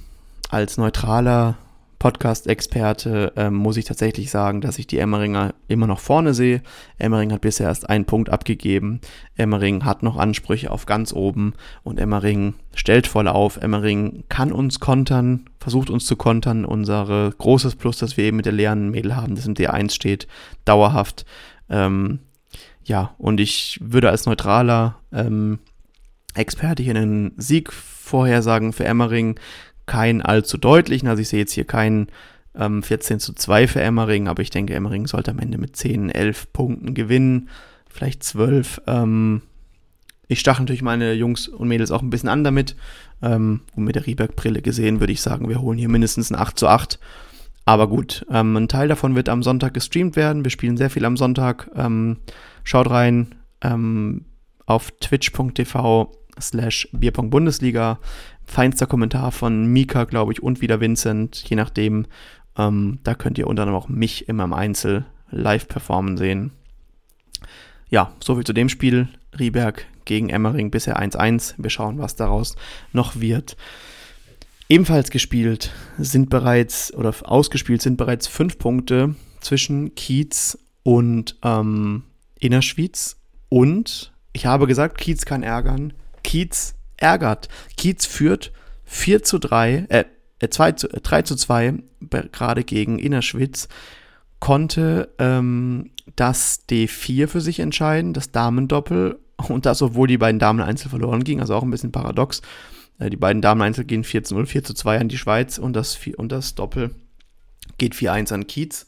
[0.50, 1.58] als neutraler
[2.06, 6.62] Podcast-Experte ähm, muss ich tatsächlich sagen, dass ich die Emmeringer immer noch vorne sehe.
[7.00, 9.02] Emmering hat bisher erst einen Punkt abgegeben.
[9.38, 13.58] Emmering hat noch Ansprüche auf ganz oben und Emmering stellt voll auf.
[13.58, 16.64] Emmering kann uns kontern, versucht uns zu kontern.
[16.64, 20.28] Unser großes Plus, das wir eben mit der leeren Mädel haben, das im D1 steht,
[20.64, 21.26] dauerhaft.
[21.72, 22.20] Ähm,
[22.84, 25.58] ja, und ich würde als neutraler ähm,
[26.36, 29.40] Experte hier einen Sieg vorhersagen für Emmering
[29.86, 31.08] keinen allzu deutlichen.
[31.08, 32.08] Also ich sehe jetzt hier keinen
[32.56, 36.10] ähm, 14 zu 2 für Emmering, aber ich denke, Emmering sollte am Ende mit 10,
[36.10, 37.50] 11 Punkten gewinnen,
[37.90, 38.82] vielleicht 12.
[38.88, 39.42] Ähm,
[40.28, 42.76] ich stache natürlich meine Jungs und Mädels auch ein bisschen an damit.
[43.22, 46.58] Ähm, und mit der Rieberg-Brille gesehen würde ich sagen, wir holen hier mindestens ein 8
[46.58, 47.00] zu 8.
[47.66, 50.44] Aber gut, ähm, ein Teil davon wird am Sonntag gestreamt werden.
[50.44, 51.70] Wir spielen sehr viel am Sonntag.
[51.76, 52.18] Ähm,
[52.64, 54.26] schaut rein ähm,
[54.66, 58.00] auf twitch.tv slash Bierpong-Bundesliga.
[58.46, 62.06] Feinster Kommentar von Mika, glaube ich, und wieder Vincent, je nachdem.
[62.58, 66.52] Ähm, da könnt ihr unter anderem auch mich immer im Einzel live performen sehen.
[67.90, 69.10] Ja, soviel zu dem Spiel.
[69.38, 71.56] Rieberg gegen Emmering bisher 1-1.
[71.58, 72.56] Wir schauen, was daraus
[72.94, 73.58] noch wird.
[74.70, 82.04] Ebenfalls gespielt sind bereits oder ausgespielt sind bereits fünf Punkte zwischen Kiez und ähm,
[82.40, 83.18] Innerschwyz.
[83.50, 85.94] Und ich habe gesagt, Kiez kann ärgern.
[86.24, 86.76] Kiez
[87.06, 87.50] ärgert.
[87.78, 88.52] Kiez führt
[88.86, 91.76] 4 zu 3, äh, 2 zu, 3 zu 2
[92.32, 93.68] gerade gegen Innerschwitz,
[94.40, 100.62] konnte ähm, das D4 für sich entscheiden, das Damendoppel, und das, obwohl die beiden Damen
[100.62, 102.42] einzeln verloren gingen, also auch ein bisschen paradox.
[102.98, 105.58] Äh, die beiden Damen einzeln gehen 4 zu 0, 4 zu 2 an die Schweiz
[105.60, 106.92] und das, und das Doppel
[107.78, 108.88] geht 4-1 an Kiez.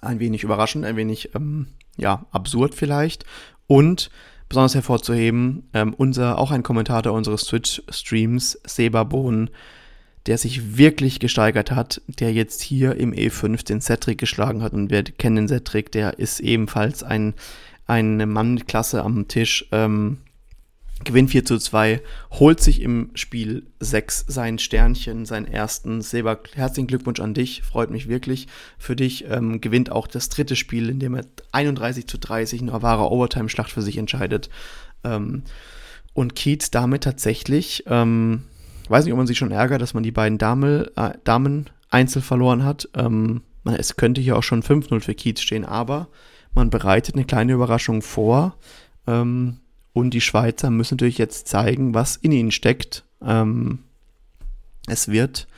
[0.00, 3.24] Ein wenig überraschend, ein wenig ähm, ja, absurd vielleicht.
[3.66, 4.10] Und
[4.48, 9.50] besonders hervorzuheben, ähm, unser, auch ein Kommentator unseres Twitch-Streams, Seba Bohn,
[10.26, 14.72] der sich wirklich gesteigert hat, der jetzt hier im E5 den Cedric geschlagen hat.
[14.72, 17.34] Und wir kennen den Cedric, der ist ebenfalls ein,
[17.86, 19.66] eine Mannklasse am Tisch.
[19.72, 20.18] Ähm,
[21.04, 22.00] gewinnt 4 zu 2,
[22.32, 26.02] holt sich im Spiel 6 sein Sternchen, seinen ersten.
[26.02, 29.26] Seba, herzlichen Glückwunsch an dich, freut mich wirklich für dich.
[29.30, 33.70] Ähm, gewinnt auch das dritte Spiel, in dem er 31 zu 30 eine wahre Overtime-Schlacht
[33.70, 34.50] für sich entscheidet.
[35.04, 35.44] Ähm,
[36.14, 38.42] und Keats damit tatsächlich, ähm,
[38.88, 42.22] weiß nicht, ob man sich schon ärgert, dass man die beiden Dame, äh, Damen einzeln
[42.22, 42.88] verloren hat.
[42.94, 46.08] Ähm, es könnte hier auch schon 5-0 für Keats stehen, aber
[46.54, 48.56] man bereitet eine kleine Überraschung vor.
[49.06, 49.58] Ähm,
[49.98, 53.04] und die Schweizer müssen natürlich jetzt zeigen, was in ihnen steckt.
[53.22, 53.80] Ähm,
[54.86, 55.48] es wird,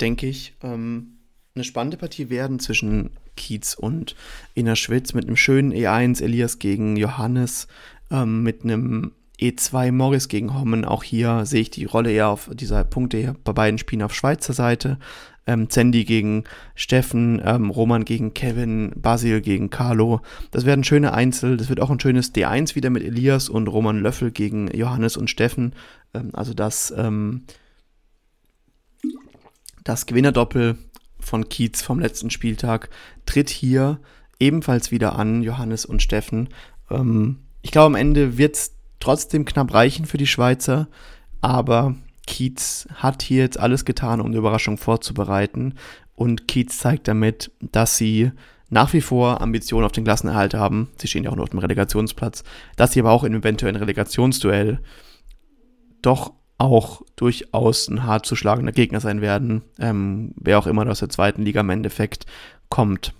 [0.00, 1.18] denke ich, ähm,
[1.54, 4.14] eine spannende Partie werden zwischen Kiez und
[4.54, 7.66] Innerschwitz mit einem schönen E1 Elias gegen Johannes,
[8.10, 10.84] ähm, mit einem E2 Morris gegen Hommen.
[10.84, 14.14] Auch hier sehe ich die Rolle eher auf dieser Punkte hier bei beiden Spielen auf
[14.14, 14.98] Schweizer Seite
[15.46, 16.44] ähm, Zendi gegen
[16.74, 20.20] Steffen, ähm, Roman gegen Kevin, Basil gegen Carlo.
[20.50, 21.56] Das werden schöne Einzel.
[21.56, 25.30] Das wird auch ein schönes D1 wieder mit Elias und Roman Löffel gegen Johannes und
[25.30, 25.74] Steffen.
[26.14, 27.44] Ähm, also das, ähm,
[29.84, 30.76] das Gewinnerdoppel
[31.20, 32.90] von Kiez vom letzten Spieltag
[33.24, 34.00] tritt hier
[34.38, 36.48] ebenfalls wieder an, Johannes und Steffen.
[36.90, 40.88] Ähm, ich glaube, am Ende wird es trotzdem knapp reichen für die Schweizer,
[41.40, 41.94] aber
[42.26, 45.74] Keats hat hier jetzt alles getan, um die Überraschung vorzubereiten.
[46.14, 48.32] Und Keats zeigt damit, dass sie
[48.68, 50.88] nach wie vor Ambitionen auf den Klassenerhalt haben.
[50.96, 52.42] Sie stehen ja auch noch auf dem Relegationsplatz.
[52.76, 54.80] Dass sie aber auch in eventuellen Relegationsduell
[56.02, 59.62] doch auch durchaus ein hart zu schlagender Gegner sein werden.
[59.78, 62.26] Ähm, wer auch immer aus der zweiten Liga im Endeffekt
[62.68, 63.12] kommt.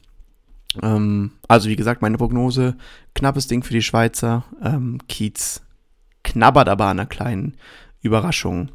[0.83, 2.77] Ähm, also wie gesagt, meine Prognose,
[3.15, 4.45] knappes Ding für die Schweizer.
[4.63, 5.63] Ähm, Kiez
[6.25, 7.57] knabbert aber an einer kleinen
[8.07, 8.71] Überraschung.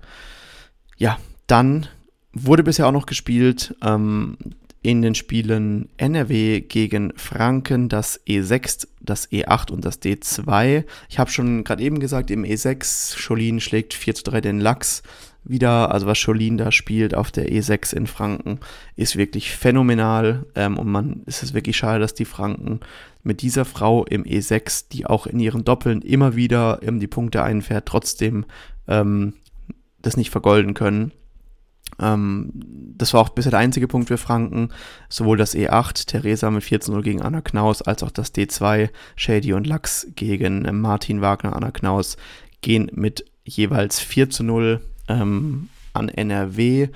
[0.97, 1.17] Ja,
[1.47, 1.87] dann
[2.33, 4.37] wurde bisher auch noch gespielt ähm,
[4.83, 10.85] in den Spielen NRW gegen Franken das E6, das E8 und das D2.
[11.09, 15.03] Ich habe schon gerade eben gesagt, im E6, Scholin schlägt 4 zu 3 den Lachs
[15.43, 15.91] wieder.
[15.91, 18.59] Also was Scholin da spielt auf der E6 in Franken,
[18.95, 20.45] ist wirklich phänomenal.
[20.55, 22.79] Ähm, und man ist es wirklich schade, dass die Franken
[23.23, 27.43] mit dieser Frau im E6, die auch in ihren Doppeln immer wieder ähm, die Punkte
[27.43, 28.45] einfährt, trotzdem
[28.87, 29.33] ähm,
[30.01, 31.11] das nicht vergolden können.
[31.99, 32.51] Ähm,
[32.97, 34.69] das war auch bisher der einzige Punkt für Franken.
[35.09, 39.67] Sowohl das E8, Theresa mit 14-0 gegen Anna Knaus, als auch das D2, Shady und
[39.67, 42.17] Lachs gegen äh, Martin Wagner, Anna Knaus
[42.61, 46.89] gehen mit jeweils 4 zu 0 ähm, an NRW.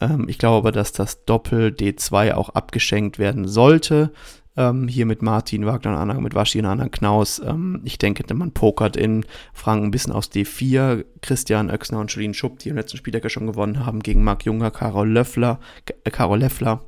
[0.00, 4.12] Ähm, ich glaube aber, dass das Doppel D2 auch abgeschenkt werden sollte.
[4.58, 7.38] Ähm, hier mit Martin Wagner und Anna, mit Waschi und Anna Knaus.
[7.38, 11.04] Ähm, ich denke, man pokert in Franken ein bisschen aus D4.
[11.22, 14.44] Christian Oechsner und Jolien Schupp, die im letzten Spieltag ja schon gewonnen haben, gegen Marc
[14.44, 15.60] Junger, Karol Löffler,
[16.02, 16.80] äh, Karol Leffler.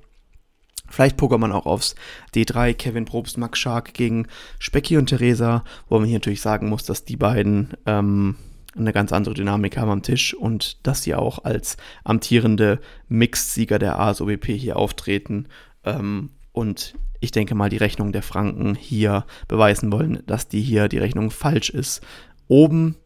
[0.88, 1.94] Vielleicht pokert man auch aufs
[2.34, 4.26] D3, Kevin Probst, Max Schark gegen
[4.58, 8.34] Specki und Theresa, wo man hier natürlich sagen muss, dass die beiden ähm,
[8.76, 14.00] eine ganz andere Dynamik haben am Tisch und dass sie auch als amtierende Mixed-Sieger der
[14.00, 15.46] ASOBP hier auftreten.
[15.84, 20.88] Ähm, und ich denke mal, die Rechnung der Franken hier beweisen wollen, dass die hier
[20.88, 22.00] die Rechnung falsch ist.
[22.48, 22.96] Oben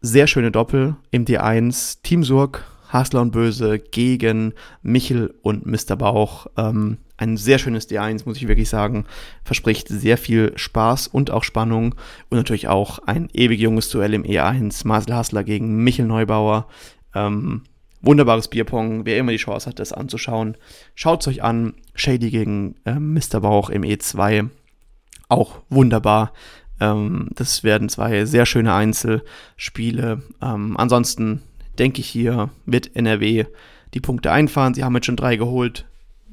[0.00, 2.02] sehr schöne Doppel im D1.
[2.02, 4.52] Team Surk, Hasler und Böse gegen
[4.82, 5.96] Michel und Mr.
[5.96, 6.46] Bauch.
[6.56, 9.06] Ähm, ein sehr schönes D1, muss ich wirklich sagen.
[9.44, 11.94] Verspricht sehr viel Spaß und auch Spannung.
[12.28, 14.86] Und natürlich auch ein ewig junges Duell im E1.
[14.86, 16.66] Marcel Hasler gegen Michel Neubauer.
[17.14, 17.62] Ähm,
[18.02, 19.06] wunderbares Bierpong.
[19.06, 20.56] Wer immer die Chance hat, das anzuschauen,
[20.94, 21.74] schaut es euch an.
[21.94, 23.40] Shady gegen äh, Mr.
[23.40, 24.48] Bauch im E2.
[25.28, 26.32] Auch wunderbar.
[26.80, 30.22] Ähm, das werden zwei sehr schöne Einzelspiele.
[30.42, 31.42] Ähm, ansonsten
[31.78, 33.46] denke ich hier, wird NRW
[33.94, 34.74] die Punkte einfahren.
[34.74, 35.86] Sie haben jetzt schon drei geholt.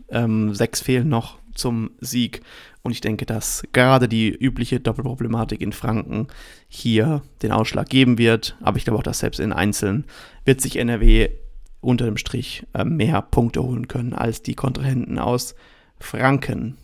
[0.10, 2.42] Ähm, sechs fehlen noch zum Sieg.
[2.82, 6.28] Und ich denke, dass gerade die übliche Doppelproblematik in Franken
[6.68, 8.58] hier den Ausschlag geben wird.
[8.62, 10.06] Aber ich glaube auch, dass selbst in Einzelnen
[10.46, 11.30] wird sich NRW
[11.82, 15.56] unter dem Strich äh, mehr Punkte holen können als die Kontrahenten aus
[16.00, 16.78] Franken.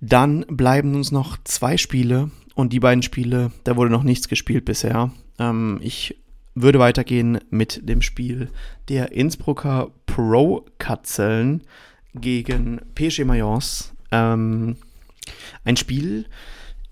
[0.00, 4.64] Dann bleiben uns noch zwei Spiele und die beiden Spiele, da wurde noch nichts gespielt
[4.64, 5.10] bisher.
[5.38, 6.16] Ähm, ich
[6.54, 8.50] würde weitergehen mit dem Spiel
[8.88, 11.62] der Innsbrucker Pro-Katzeln
[12.14, 13.92] gegen PSG Mayence.
[14.12, 14.76] Ähm,
[15.64, 16.26] ein Spiel,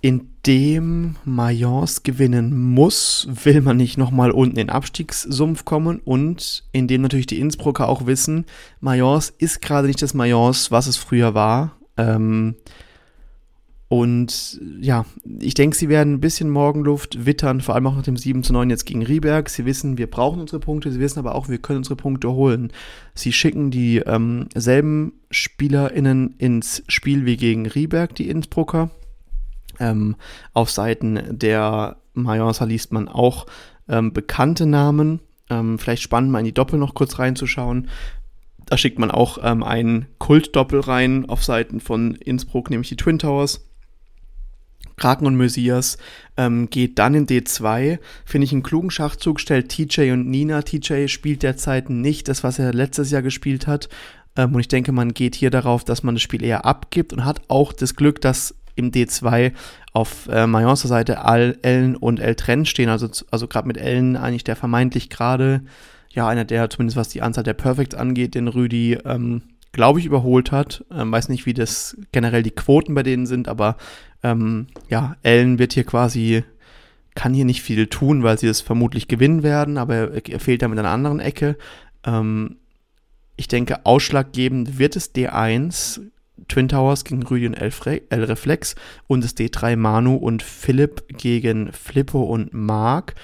[0.03, 6.89] in dem Mayence gewinnen muss, will man nicht nochmal unten in Abstiegssumpf kommen und in
[6.89, 8.45] dem natürlich die Innsbrucker auch wissen,
[8.81, 11.77] Mayence ist gerade nicht das Mayence, was es früher war.
[11.97, 12.57] Ähm,
[13.87, 15.05] und ja,
[15.39, 18.55] ich denke, sie werden ein bisschen Morgenluft wittern, vor allem auch nach dem 7 zu
[18.55, 19.51] 9 jetzt gegen Rieberg.
[19.51, 22.73] Sie wissen, wir brauchen unsere Punkte, sie wissen aber auch, wir können unsere Punkte holen.
[23.15, 28.91] Sie schicken die ähm, selben SpielerInnen ins Spiel wie gegen Rieberg, die Innsbrucker.
[29.83, 30.17] Ähm,
[30.55, 33.47] auf Seiten der Mayence liest man auch
[33.89, 35.21] ähm, bekannte Namen.
[35.51, 37.89] Ähm, vielleicht spannend, mal in die Doppel noch kurz reinzuschauen.
[38.67, 43.19] Da schickt man auch ähm, ein Kultdoppel rein auf Seiten von Innsbruck, nämlich die Twin
[43.19, 43.67] Towers.
[44.97, 45.99] Kraken und Messias
[46.37, 47.99] ähm, geht dann in D2.
[48.25, 50.63] Finde ich einen klugen Schachzug, stellt TJ und Nina.
[50.63, 53.89] TJ spielt derzeit nicht das, was er letztes Jahr gespielt hat.
[54.37, 57.25] Ähm, und ich denke, man geht hier darauf, dass man das Spiel eher abgibt und
[57.25, 59.53] hat auch das Glück, dass im D2
[59.93, 62.89] auf äh, Mayence Seite Al, Ellen und Eltren stehen.
[62.89, 65.63] Also, also gerade mit Ellen eigentlich der vermeintlich gerade,
[66.11, 69.43] ja, einer der, zumindest was die Anzahl der Perfects angeht, den Rüdi ähm,
[69.73, 70.85] glaube ich, überholt hat.
[70.93, 73.77] Ähm, weiß nicht, wie das generell die Quoten bei denen sind, aber
[74.23, 76.45] ähm, ja, Ellen wird hier quasi,
[77.15, 80.69] kann hier nicht viel tun, weil sie das vermutlich gewinnen werden, aber er, fehlt da
[80.69, 81.57] mit einer anderen Ecke.
[82.05, 82.57] Ähm,
[83.37, 86.01] ich denke, ausschlaggebend wird es D1,
[86.49, 88.75] Twin Towers gegen Rüdi und L-Reflex
[89.07, 93.15] und das D3 Manu und Philipp gegen Flippo und Mark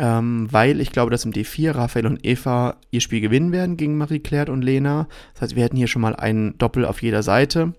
[0.00, 3.98] ähm, weil ich glaube, dass im D4 Raphael und Eva ihr Spiel gewinnen werden gegen
[3.98, 5.08] Marie-Claire und Lena.
[5.34, 7.74] Das heißt, wir hätten hier schon mal ein Doppel auf jeder Seite.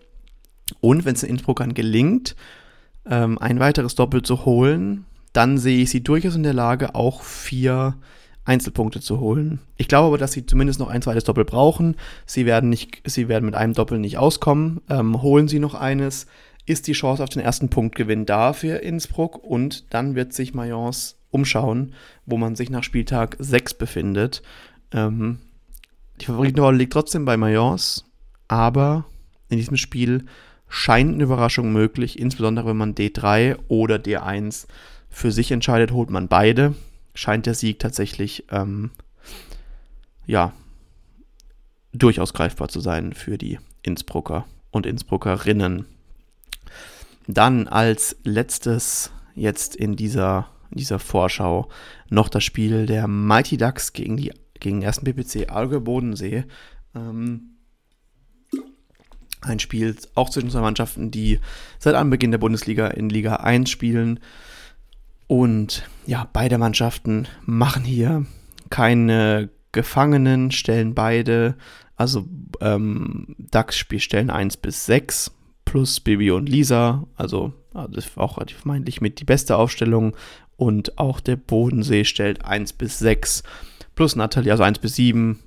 [0.81, 2.35] Und wenn es den Innsbruckern gelingt,
[3.07, 7.23] ähm, ein weiteres Doppel zu holen, dann sehe ich sie durchaus in der Lage, auch
[7.23, 7.95] vier
[8.43, 9.59] Einzelpunkte zu holen.
[9.77, 11.95] Ich glaube aber, dass sie zumindest noch ein zweites Doppel brauchen.
[12.25, 14.81] Sie werden, nicht, sie werden mit einem Doppel nicht auskommen.
[14.89, 16.25] Ähm, holen sie noch eines,
[16.65, 21.17] ist die Chance auf den ersten Punktgewinn da für Innsbruck und dann wird sich Mayence
[21.29, 21.93] umschauen,
[22.25, 24.41] wo man sich nach Spieltag 6 befindet.
[24.91, 25.39] Ähm,
[26.19, 28.05] die Favoritenrolle liegt trotzdem bei Mayence,
[28.47, 29.05] aber
[29.49, 30.25] in diesem Spiel
[30.67, 34.67] scheint eine Überraschung möglich, insbesondere wenn man D3 oder D1
[35.09, 36.73] für sich entscheidet, holt man beide,
[37.13, 38.91] scheint der Sieg tatsächlich ähm,
[40.25, 40.53] ja
[41.93, 45.85] durchaus greifbar zu sein für die Innsbrucker und Innsbruckerinnen.
[47.27, 51.69] Dann als letztes jetzt in dieser in dieser Vorschau
[52.09, 56.45] noch das Spiel der Mighty Ducks gegen die gegen den ersten PPC Allgäu Bodensee.
[56.95, 57.57] Ähm,
[59.41, 61.39] ein Spiel auch zwischen zwei Mannschaften, die
[61.79, 64.19] seit Anbeginn der Bundesliga in Liga 1 spielen.
[65.27, 68.25] Und ja, beide Mannschaften machen hier
[68.69, 71.55] keine Gefangenen, stellen beide,
[71.95, 72.25] also
[72.59, 73.37] ähm,
[73.97, 75.31] stellen 1 bis 6
[75.63, 77.53] plus Bibi und Lisa, also
[77.91, 80.17] das war auch vermeintlich mit die beste Aufstellung.
[80.57, 83.43] Und auch der Bodensee stellt 1 bis 6
[83.95, 85.39] plus Natalie, also 1 bis 7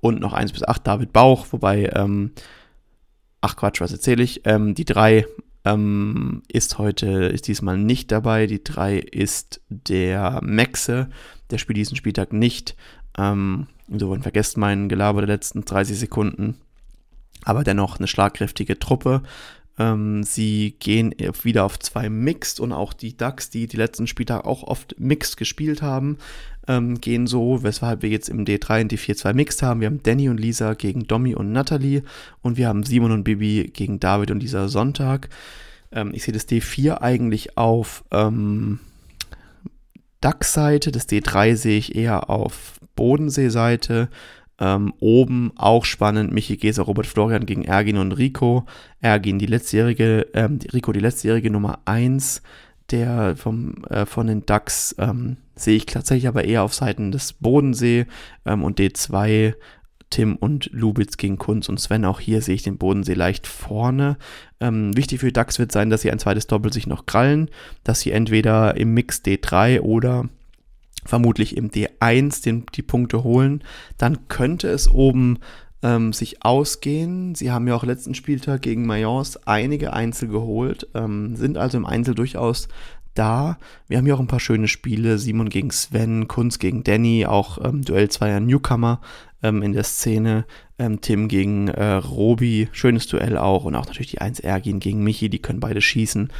[0.00, 2.32] und noch 1 bis 8 David Bauch, wobei, ähm,
[3.42, 5.26] ach Quatsch, was erzähle ich, ähm, die 3
[5.64, 11.08] ähm, ist heute, ist diesmal nicht dabei, die 3 ist der Maxe,
[11.50, 12.76] der spielt diesen Spieltag nicht,
[13.16, 16.56] ähm, insofern vergesst meinen Gelaber der letzten 30 Sekunden,
[17.44, 19.22] aber dennoch eine schlagkräftige Truppe,
[19.78, 24.44] ähm, sie gehen wieder auf zwei Mixed und auch die Ducks, die die letzten Spieltage
[24.44, 26.18] auch oft Mixed gespielt haben,
[26.68, 29.80] ähm, gehen so, weshalb wir jetzt im D3 und D4 2 Mixed haben.
[29.80, 32.02] Wir haben Danny und Lisa gegen Domi und Natalie
[32.42, 35.30] und wir haben Simon und Bibi gegen David und Lisa Sonntag.
[35.90, 38.78] Ähm, ich sehe das D4 eigentlich auf ähm,
[40.20, 44.08] Ducks-Seite, das D3 sehe ich eher auf Bodensee-Seite.
[44.60, 48.66] Ähm, oben auch spannend, Michi Geser, Robert Florian gegen Ergin und Rico.
[49.00, 52.42] Ergin, die letztjährige, ähm, Rico, die letztjährige Nummer 1
[52.90, 57.32] der vom, äh, von den Ducks ähm, sehe ich tatsächlich aber eher auf Seiten des
[57.34, 58.06] Bodensee
[58.46, 59.54] ähm, und D2
[60.10, 62.04] Tim und Lubitz gegen Kunz und Sven.
[62.04, 64.16] Auch hier sehe ich den Bodensee leicht vorne.
[64.60, 67.50] Ähm, wichtig für die Ducks wird sein, dass sie ein zweites Doppel sich noch krallen,
[67.84, 70.28] dass sie entweder im Mix D3 oder
[71.04, 73.62] vermutlich im D1 den, die Punkte holen,
[73.96, 75.38] dann könnte es oben
[75.82, 77.34] ähm, sich ausgehen.
[77.34, 81.86] Sie haben ja auch letzten Spieltag gegen Mayence einige Einzel geholt, ähm, sind also im
[81.86, 82.68] Einzel durchaus
[83.14, 83.58] da.
[83.88, 85.18] Wir haben ja auch ein paar schöne Spiele.
[85.18, 89.00] Simon gegen Sven, Kunz gegen Danny, auch ähm, Duell zweier Newcomer
[89.42, 90.46] ähm, in der Szene.
[90.78, 93.64] Ähm, Tim gegen äh, Robi, schönes Duell auch.
[93.64, 96.30] Und auch natürlich die 1 Ergin gegen Michi, die können beide schießen.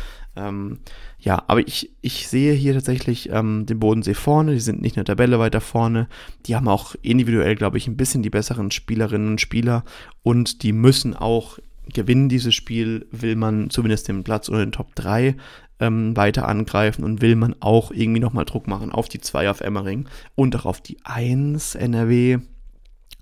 [1.21, 4.53] Ja, aber ich, ich sehe hier tatsächlich ähm, den Bodensee vorne.
[4.53, 6.09] Die sind nicht in der Tabelle weiter vorne.
[6.47, 9.85] Die haben auch individuell, glaube ich, ein bisschen die besseren Spielerinnen und Spieler.
[10.23, 11.59] Und die müssen auch
[11.93, 13.07] gewinnen, dieses Spiel.
[13.11, 15.35] Will man zumindest den Platz oder den Top 3
[15.81, 19.61] ähm, weiter angreifen und will man auch irgendwie nochmal Druck machen auf die 2 auf
[19.61, 22.39] Emmering und auch auf die 1 NRW.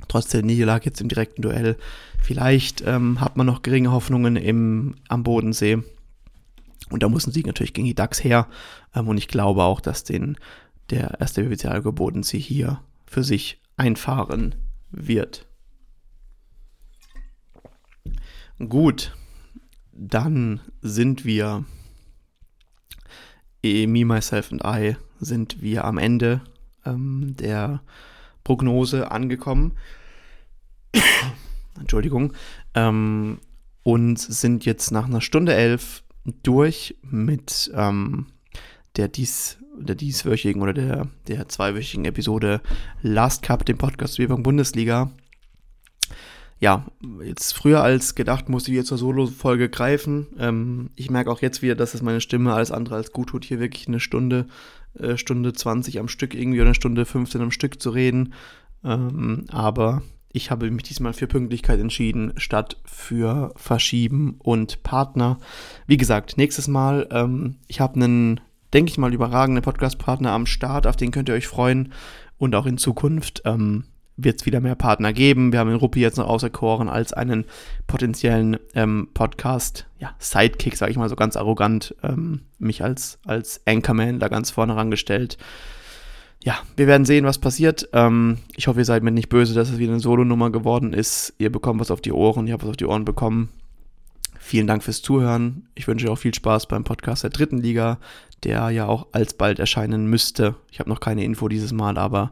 [0.09, 1.77] Trotz der Niederlage jetzt im direkten Duell.
[2.21, 5.79] Vielleicht ähm, hat man noch geringe Hoffnungen im, am Bodensee.
[6.91, 8.49] Und da muss ein Sieg natürlich gegen die DAX her.
[8.95, 10.37] Ähm, und ich glaube auch, dass den,
[10.91, 14.55] der erste BWC Bodensee hier für sich einfahren
[14.91, 15.47] wird.
[18.59, 19.15] Gut,
[19.93, 21.65] dann sind wir,
[23.63, 26.41] Me, Myself and I, sind wir am Ende
[26.85, 27.83] ähm, der
[28.45, 29.77] Prognose angekommen.
[31.79, 32.33] Entschuldigung.
[32.75, 33.39] Ähm,
[33.83, 36.03] und sind jetzt nach einer Stunde elf
[36.43, 38.27] durch mit ähm,
[38.97, 42.61] der dies der dieswöchigen oder der, der zweiwöchigen Episode
[43.03, 45.11] Last Cup, dem Podcast Bierbank Bundesliga.
[46.59, 46.87] Ja,
[47.23, 50.27] jetzt früher als gedacht musste ich jetzt zur Solo-Folge greifen.
[50.39, 53.45] Ähm, ich merke auch jetzt wieder, dass es meine Stimme alles andere als gut tut,
[53.45, 54.47] hier wirklich eine Stunde,
[54.99, 58.33] äh, Stunde 20 am Stück irgendwie oder eine Stunde 15 am Stück zu reden.
[58.83, 60.03] Ähm, aber
[60.37, 65.39] ich habe mich diesmal für Pünktlichkeit entschieden, statt für Verschieben und Partner.
[65.87, 68.41] Wie gesagt, nächstes Mal, ähm, ich habe einen,
[68.75, 71.95] denke ich mal, überragenden Podcast-Partner am Start, auf den könnt ihr euch freuen.
[72.37, 73.85] Und auch in Zukunft ähm,
[74.19, 75.53] wird es wieder mehr Partner geben.
[75.53, 77.47] Wir haben den Ruppi jetzt noch auserkoren als einen
[77.87, 83.63] potenziellen ähm, Podcast, ja, Sidekick, sage ich mal so ganz arrogant, ähm, mich als, als
[83.67, 85.39] Anchorman da ganz vorne rangestellt
[86.47, 87.89] ja, wir werden sehen, was passiert.
[87.93, 91.35] Ähm, ich hoffe, ihr seid mir nicht böse, dass es wieder eine Solo-Nummer geworden ist.
[91.39, 93.49] Ihr bekommt was auf die Ohren, ich habe was auf die Ohren bekommen.
[94.39, 95.67] Vielen Dank fürs Zuhören.
[95.75, 97.99] Ich wünsche euch auch viel Spaß beim Podcast der dritten Liga,
[98.45, 100.55] der ja auch alsbald erscheinen müsste.
[100.71, 102.31] Ich habe noch keine Info dieses Mal, aber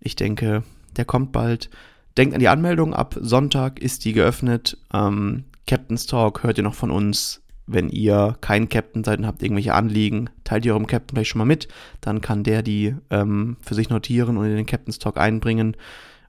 [0.00, 0.62] ich denke,
[0.98, 1.70] der kommt bald.
[2.18, 2.92] Denkt an die Anmeldung.
[2.92, 4.76] Ab Sonntag ist die geöffnet.
[4.92, 9.42] Ähm, Captain's Talk hört ihr noch von uns wenn ihr kein Captain seid und habt
[9.42, 11.68] irgendwelche Anliegen, teilt ihr eurem Captain gleich schon mal mit.
[12.00, 15.76] Dann kann der die ähm, für sich notieren und in den Captain's Talk einbringen.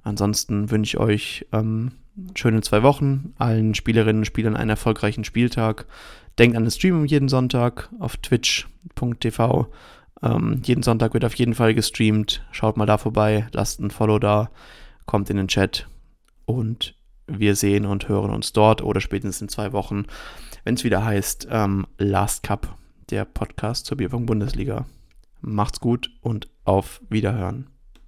[0.04, 1.92] Ansonsten wünsche ich euch ähm,
[2.36, 5.86] schöne zwei Wochen, allen Spielerinnen und Spielern einen erfolgreichen Spieltag.
[6.40, 9.68] Denkt an den Stream jeden Sonntag auf twitch.tv.
[10.24, 12.44] Ähm, jeden Sonntag wird auf jeden Fall gestreamt.
[12.52, 14.50] Schaut mal da vorbei, lasst ein Follow da,
[15.06, 15.88] kommt in den Chat
[16.46, 16.96] und
[17.28, 20.06] wir sehen und hören uns dort oder spätestens in zwei Wochen
[20.68, 22.78] wenn es wieder heißt ähm, Last Cup,
[23.10, 24.86] der Podcast zur Bierpong Bundesliga.
[25.40, 27.70] Macht's gut und auf Wiederhören.